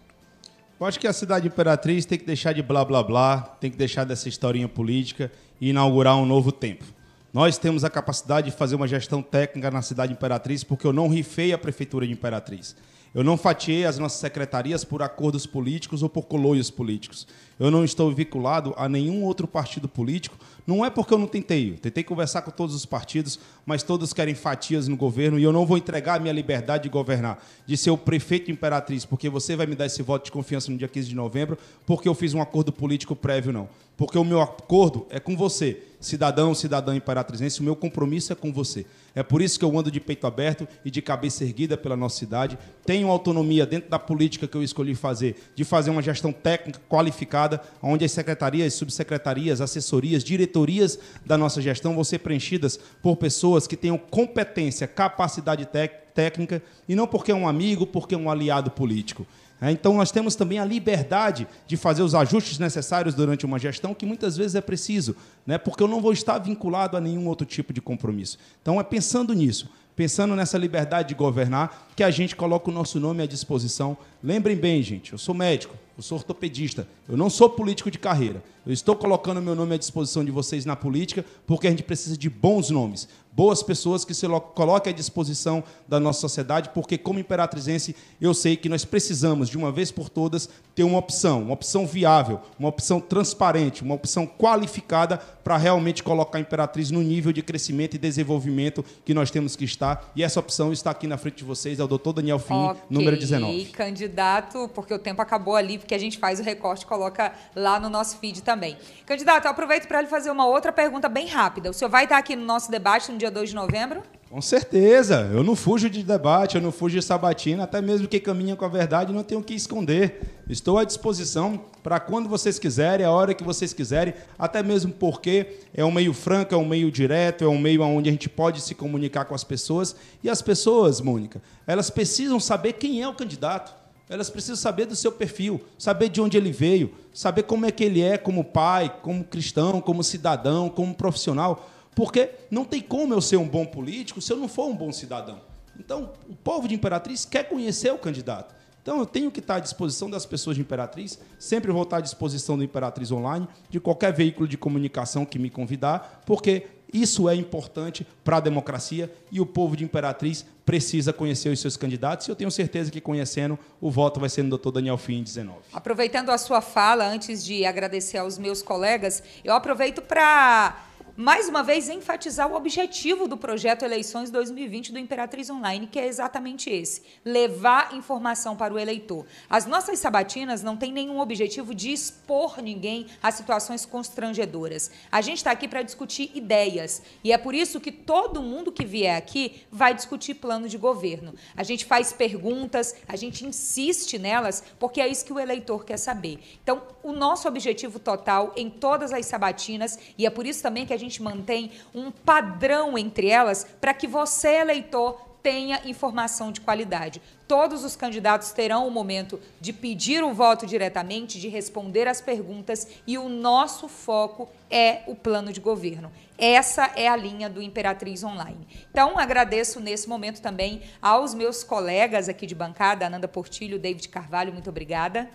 [0.80, 3.78] Eu acho que a cidade imperatriz tem que deixar de blá blá blá, tem que
[3.78, 6.86] deixar dessa historinha política e inaugurar um novo tempo.
[7.34, 11.07] Nós temos a capacidade de fazer uma gestão técnica na cidade imperatriz porque eu não
[11.07, 12.75] rifei a prefeitura de Imperatriz.
[13.13, 17.28] Eu não fatiei as nossas secretarias por acordos políticos ou por coloios políticos.
[17.60, 20.38] Eu não estou vinculado a nenhum outro partido político.
[20.66, 21.72] Não é porque eu não tentei.
[21.72, 25.53] Eu tentei conversar com todos os partidos, mas todos querem fatias no governo e eu
[25.53, 29.55] não vou entregar a minha liberdade de governar, de ser o prefeito imperatriz, porque você
[29.55, 32.34] vai me dar esse voto de confiança no dia 15 de novembro, porque eu fiz
[32.34, 33.70] um acordo político prévio, não.
[33.95, 38.53] Porque o meu acordo é com você, cidadão, cidadã imperatrizense, o meu compromisso é com
[38.53, 38.86] você.
[39.16, 42.20] É por isso que eu ando de peito aberto e de cabeça erguida pela nossa
[42.20, 42.60] cidade.
[42.86, 47.47] Tenho autonomia dentro da política que eu escolhi fazer, de fazer uma gestão técnica qualificada,
[47.82, 53.78] onde as secretarias, subsecretarias, assessorias, diretorias da nossa gestão vão ser preenchidas por pessoas que
[53.78, 55.68] tenham competência, capacidade
[56.14, 59.26] técnica, e não porque é um amigo, porque é um aliado político.
[59.60, 63.93] É, então, nós temos também a liberdade de fazer os ajustes necessários durante uma gestão,
[63.93, 65.58] que muitas vezes é preciso, né?
[65.58, 68.38] porque eu não vou estar vinculado a nenhum outro tipo de compromisso.
[68.62, 69.68] Então, é pensando nisso,
[69.98, 73.98] pensando nessa liberdade de governar, que a gente coloca o nosso nome à disposição.
[74.24, 78.43] Lembrem bem, gente, eu sou médico, eu sou ortopedista, eu não sou político de carreira.
[78.64, 82.16] Eu estou colocando meu nome à disposição de vocês na política porque a gente precisa
[82.16, 87.20] de bons nomes boas pessoas que se coloquem à disposição da nossa sociedade, porque, como
[87.20, 91.54] imperatrizense, eu sei que nós precisamos, de uma vez por todas, ter uma opção, uma
[91.54, 97.32] opção viável, uma opção transparente, uma opção qualificada para realmente colocar a Imperatriz no nível
[97.32, 100.12] de crescimento e desenvolvimento que nós temos que estar.
[100.16, 102.82] E essa opção está aqui na frente de vocês, é o doutor Daniel Fini, okay.
[102.90, 103.66] número 19.
[103.68, 107.80] candidato, porque o tempo acabou ali, porque a gente faz o recorte e coloca lá
[107.80, 108.78] no nosso feed também.
[109.06, 111.70] Candidato, aproveito para lhe fazer uma outra pergunta bem rápida.
[111.70, 114.01] O senhor vai estar aqui no nosso debate no dia dia 2 de novembro?
[114.30, 115.30] Com certeza.
[115.34, 118.63] Eu não fujo de debate, eu não fujo de sabatina, até mesmo quem caminha com
[118.63, 120.21] a verdade não tem o que esconder.
[120.49, 125.59] Estou à disposição para quando vocês quiserem, a hora que vocês quiserem, até mesmo porque
[125.73, 128.61] é um meio franco, é um meio direto, é um meio onde a gente pode
[128.61, 129.95] se comunicar com as pessoas.
[130.23, 133.73] E as pessoas, Mônica, elas precisam saber quem é o candidato.
[134.09, 137.84] Elas precisam saber do seu perfil, saber de onde ele veio, saber como é que
[137.84, 141.69] ele é como pai, como cristão, como cidadão, como profissional.
[141.98, 144.91] Porque não tem como eu ser um bom político se eu não for um bom
[144.91, 145.41] cidadão.
[145.80, 148.54] Então, o povo de Imperatriz quer conhecer o candidato.
[148.84, 152.02] Então, eu tenho que estar à disposição das pessoas de Imperatriz, sempre vou estar à
[152.02, 157.34] disposição do Imperatriz Online, de qualquer veículo de comunicação que me convidar, porque isso é
[157.34, 162.32] importante para a democracia e o povo de Imperatriz precisa conhecer os seus candidatos e
[162.32, 165.58] eu tenho certeza que conhecendo, o voto vai ser no doutor Daniel Fim, 19.
[165.74, 170.87] Aproveitando a sua fala, antes de agradecer aos meus colegas, eu aproveito para
[171.20, 176.05] mais uma vez enfatizar o objetivo do projeto Eleições 2020 do Imperatriz Online, que é
[176.05, 179.26] exatamente esse: levar informação para o eleitor.
[179.49, 184.91] As nossas sabatinas não têm nenhum objetivo de expor ninguém a situações constrangedoras.
[185.11, 188.86] A gente está aqui para discutir ideias e é por isso que todo mundo que
[188.86, 191.34] vier aqui vai discutir plano de governo.
[191.55, 195.97] A gente faz perguntas, a gente insiste nelas, porque é isso que o eleitor quer
[195.97, 196.38] saber.
[196.61, 200.93] Então, o nosso objetivo total em todas as sabatinas, e é por isso também que
[200.93, 206.60] a gente gente mantém um padrão entre elas para que você, eleitor, tenha informação de
[206.60, 207.22] qualidade.
[207.47, 212.86] Todos os candidatos terão o momento de pedir o voto diretamente, de responder as perguntas
[213.08, 216.12] e o nosso foco é o plano de governo.
[216.38, 218.68] Essa é a linha do Imperatriz Online.
[218.91, 224.51] Então, agradeço nesse momento também aos meus colegas aqui de bancada, Ananda Portilho, David Carvalho,
[224.51, 225.30] muito obrigada.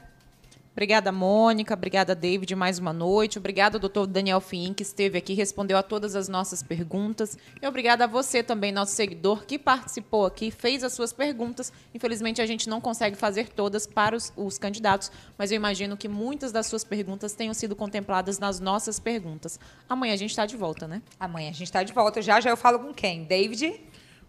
[0.72, 1.74] Obrigada, Mônica.
[1.74, 3.38] Obrigada, David, mais uma noite.
[3.38, 7.36] Obrigada, doutor Daniel Fim, que esteve aqui, respondeu a todas as nossas perguntas.
[7.60, 11.70] E obrigada a você também, nosso seguidor, que participou aqui, fez as suas perguntas.
[11.94, 16.08] Infelizmente, a gente não consegue fazer todas para os, os candidatos, mas eu imagino que
[16.08, 19.60] muitas das suas perguntas tenham sido contempladas nas nossas perguntas.
[19.86, 21.02] Amanhã a gente está de volta, né?
[21.20, 22.22] Amanhã a gente está de volta.
[22.22, 23.24] Já já eu falo com quem?
[23.24, 23.78] David?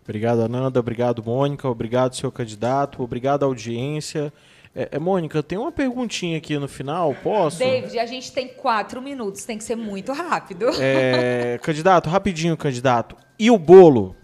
[0.03, 0.81] Obrigado, Ananda.
[0.81, 1.69] Obrigado, Mônica.
[1.69, 3.01] Obrigado, seu candidato.
[3.01, 4.33] Obrigado, audiência.
[4.75, 7.59] É, é, Mônica, tem uma perguntinha aqui no final, posso?
[7.59, 10.67] David, a gente tem quatro minutos, tem que ser muito rápido.
[10.79, 13.15] É, candidato, rapidinho, candidato.
[13.37, 14.15] E o bolo?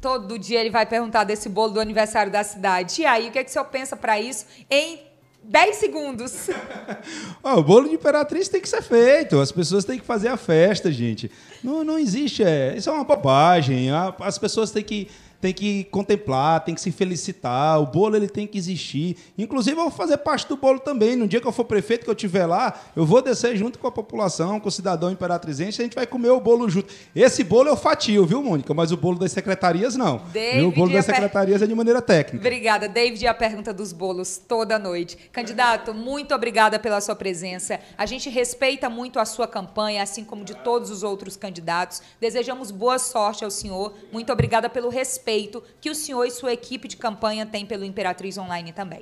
[0.00, 3.02] Todo dia ele vai perguntar desse bolo do aniversário da cidade.
[3.02, 5.00] E aí, o que, é que o senhor pensa para isso em
[5.42, 6.48] 10 segundos?
[7.42, 9.40] o bolo de Imperatriz tem que ser feito.
[9.40, 11.30] As pessoas têm que fazer a festa, gente.
[11.62, 12.44] Não, não existe.
[12.44, 13.88] É, isso é uma bobagem.
[14.20, 15.10] As pessoas têm que
[15.44, 17.78] tem que contemplar, tem que se felicitar.
[17.78, 19.14] O bolo ele tem que existir.
[19.36, 21.16] Inclusive, eu vou fazer parte do bolo também.
[21.16, 23.86] No dia que eu for prefeito, que eu estiver lá, eu vou descer junto com
[23.86, 26.90] a população, com o cidadão imperatrizense, a gente vai comer o bolo junto.
[27.14, 28.72] Esse bolo eu fatio, viu, Mônica?
[28.72, 30.22] Mas o bolo das secretarias, não.
[30.32, 31.66] David, o bolo das secretarias per...
[31.66, 32.38] é de maneira técnica.
[32.38, 32.88] Obrigada.
[32.88, 35.28] David, e a pergunta dos bolos toda noite.
[35.30, 37.78] Candidato, muito obrigada pela sua presença.
[37.98, 42.00] A gente respeita muito a sua campanha, assim como de todos os outros candidatos.
[42.18, 43.92] Desejamos boa sorte ao senhor.
[44.10, 47.84] Muito obrigada pelo respeito respeito que o senhor e sua equipe de campanha têm pelo
[47.84, 49.00] Imperatriz Online também.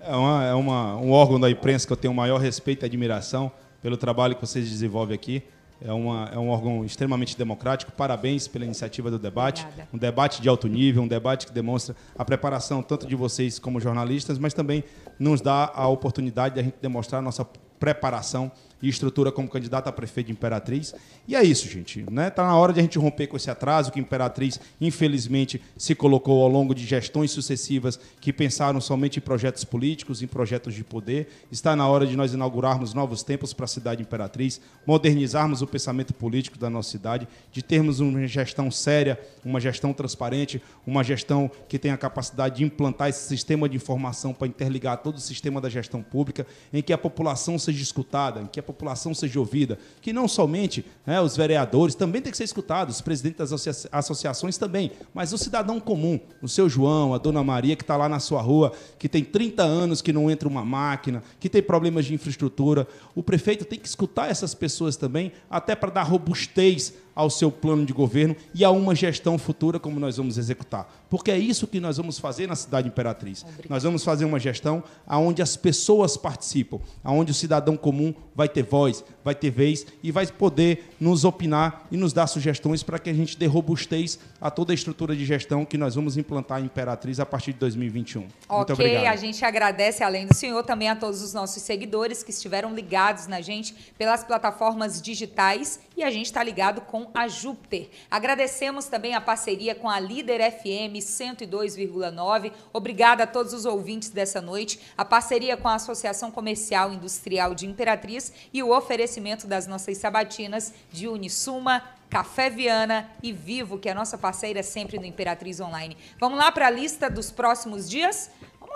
[0.00, 2.86] É, uma, é uma, um órgão da imprensa que eu tenho o maior respeito e
[2.86, 3.50] admiração
[3.82, 5.42] pelo trabalho que vocês desenvolvem aqui.
[5.80, 7.92] É, uma, é um órgão extremamente democrático.
[7.92, 9.62] Parabéns pela iniciativa do debate.
[9.62, 9.88] Obrigada.
[9.92, 13.80] Um debate de alto nível, um debate que demonstra a preparação tanto de vocês como
[13.80, 14.82] jornalistas, mas também
[15.18, 17.44] nos dá a oportunidade de a gente demonstrar a nossa
[17.78, 18.50] preparação
[18.82, 20.94] e estrutura como candidato a prefeito de Imperatriz.
[21.26, 22.04] E é isso, gente.
[22.10, 22.30] Né?
[22.30, 26.42] Tá na hora de a gente romper com esse atraso que Imperatriz, infelizmente, se colocou
[26.42, 31.28] ao longo de gestões sucessivas que pensaram somente em projetos políticos, em projetos de poder.
[31.50, 36.14] Está na hora de nós inaugurarmos novos tempos para a cidade Imperatriz, modernizarmos o pensamento
[36.14, 41.78] político da nossa cidade, de termos uma gestão séria, uma gestão transparente, uma gestão que
[41.78, 45.68] tenha a capacidade de implantar esse sistema de informação para interligar todo o sistema da
[45.68, 50.12] gestão pública, em que a população seja escutada, em que a população seja ouvida, que
[50.12, 54.58] não somente né, os vereadores também têm que ser escutados, os presidentes das associa associações
[54.58, 58.20] também, mas o cidadão comum, o seu João, a dona Maria que está lá na
[58.20, 62.14] sua rua, que tem 30 anos que não entra uma máquina, que tem problemas de
[62.14, 67.50] infraestrutura, o prefeito tem que escutar essas pessoas também, até para dar robustez ao seu
[67.50, 70.88] plano de governo e a uma gestão futura como nós vamos executar.
[71.10, 73.42] Porque é isso que nós vamos fazer na cidade imperatriz.
[73.42, 73.70] Obrigado.
[73.70, 78.62] Nós vamos fazer uma gestão onde as pessoas participam, onde o cidadão comum vai ter
[78.62, 83.10] voz, vai ter vez e vai poder nos opinar e nos dar sugestões para que
[83.10, 86.66] a gente dê robustez a toda a estrutura de gestão que nós vamos implantar em
[86.66, 88.20] Imperatriz a partir de 2021.
[88.20, 89.12] Ok, Muito obrigado.
[89.12, 93.26] a gente agradece, além do senhor, também a todos os nossos seguidores que estiveram ligados
[93.26, 97.90] na gente pelas plataformas digitais e a gente está ligado com a Júpiter.
[98.08, 102.52] Agradecemos também a parceria com a Líder FM 102,9.
[102.72, 104.78] Obrigada a todos os ouvintes dessa noite.
[104.96, 110.72] A parceria com a Associação Comercial Industrial de Imperatriz e o oferecimento das nossas sabatinas
[110.92, 115.96] de Unisuma, Café Viana e Vivo, que é a nossa parceira sempre no Imperatriz Online.
[116.20, 118.30] Vamos lá para a lista dos próximos dias?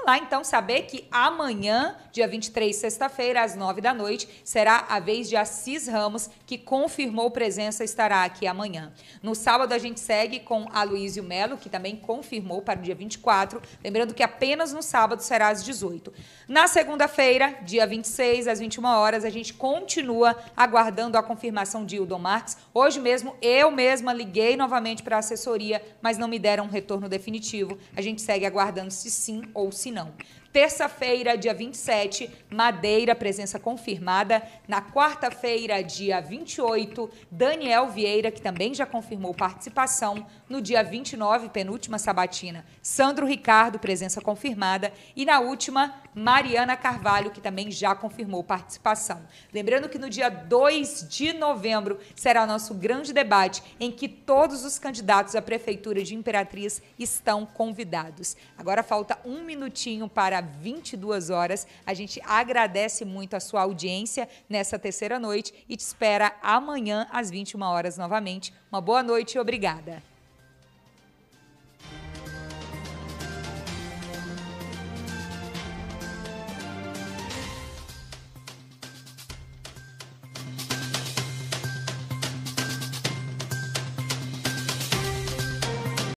[0.05, 4.99] Vamos lá então saber que amanhã, dia 23, sexta-feira, às 9 da noite, será a
[4.99, 8.93] vez de Assis Ramos, que confirmou presença, estará aqui amanhã.
[9.23, 13.63] No sábado a gente segue com Aloysio Melo, que também confirmou para o dia 24,
[13.85, 16.13] lembrando que apenas no sábado será às 18.
[16.49, 22.19] Na segunda-feira, dia 26, às 21 horas, a gente continua aguardando a confirmação de Hildon
[22.19, 22.57] Marques.
[22.75, 27.09] Hoje mesmo, eu mesma liguei novamente para a assessoria, mas não me deram um retorno
[27.09, 27.79] definitivo.
[27.97, 30.13] A gente segue aguardando se sim ou se não.
[30.53, 34.43] Terça-feira, dia 27, Madeira, presença confirmada.
[34.69, 40.27] Na quarta-feira, dia 28, Daniel Vieira, que também já confirmou participação.
[40.51, 44.93] No dia 29, penúltima sabatina, Sandro Ricardo, presença confirmada.
[45.17, 49.23] E na última, Mariana Carvalho, que também já confirmou participação.
[49.53, 54.79] Lembrando que no dia 2 de novembro será nosso grande debate, em que todos os
[54.79, 58.37] candidatos à Prefeitura de Imperatriz estão convidados.
[58.59, 61.67] Agora falta um minutinho para 22 horas.
[61.87, 67.31] A gente agradece muito a sua audiência nessa terceira noite e te espera amanhã às
[67.31, 68.53] 21 horas novamente.
[68.71, 70.12] Uma boa noite e obrigada.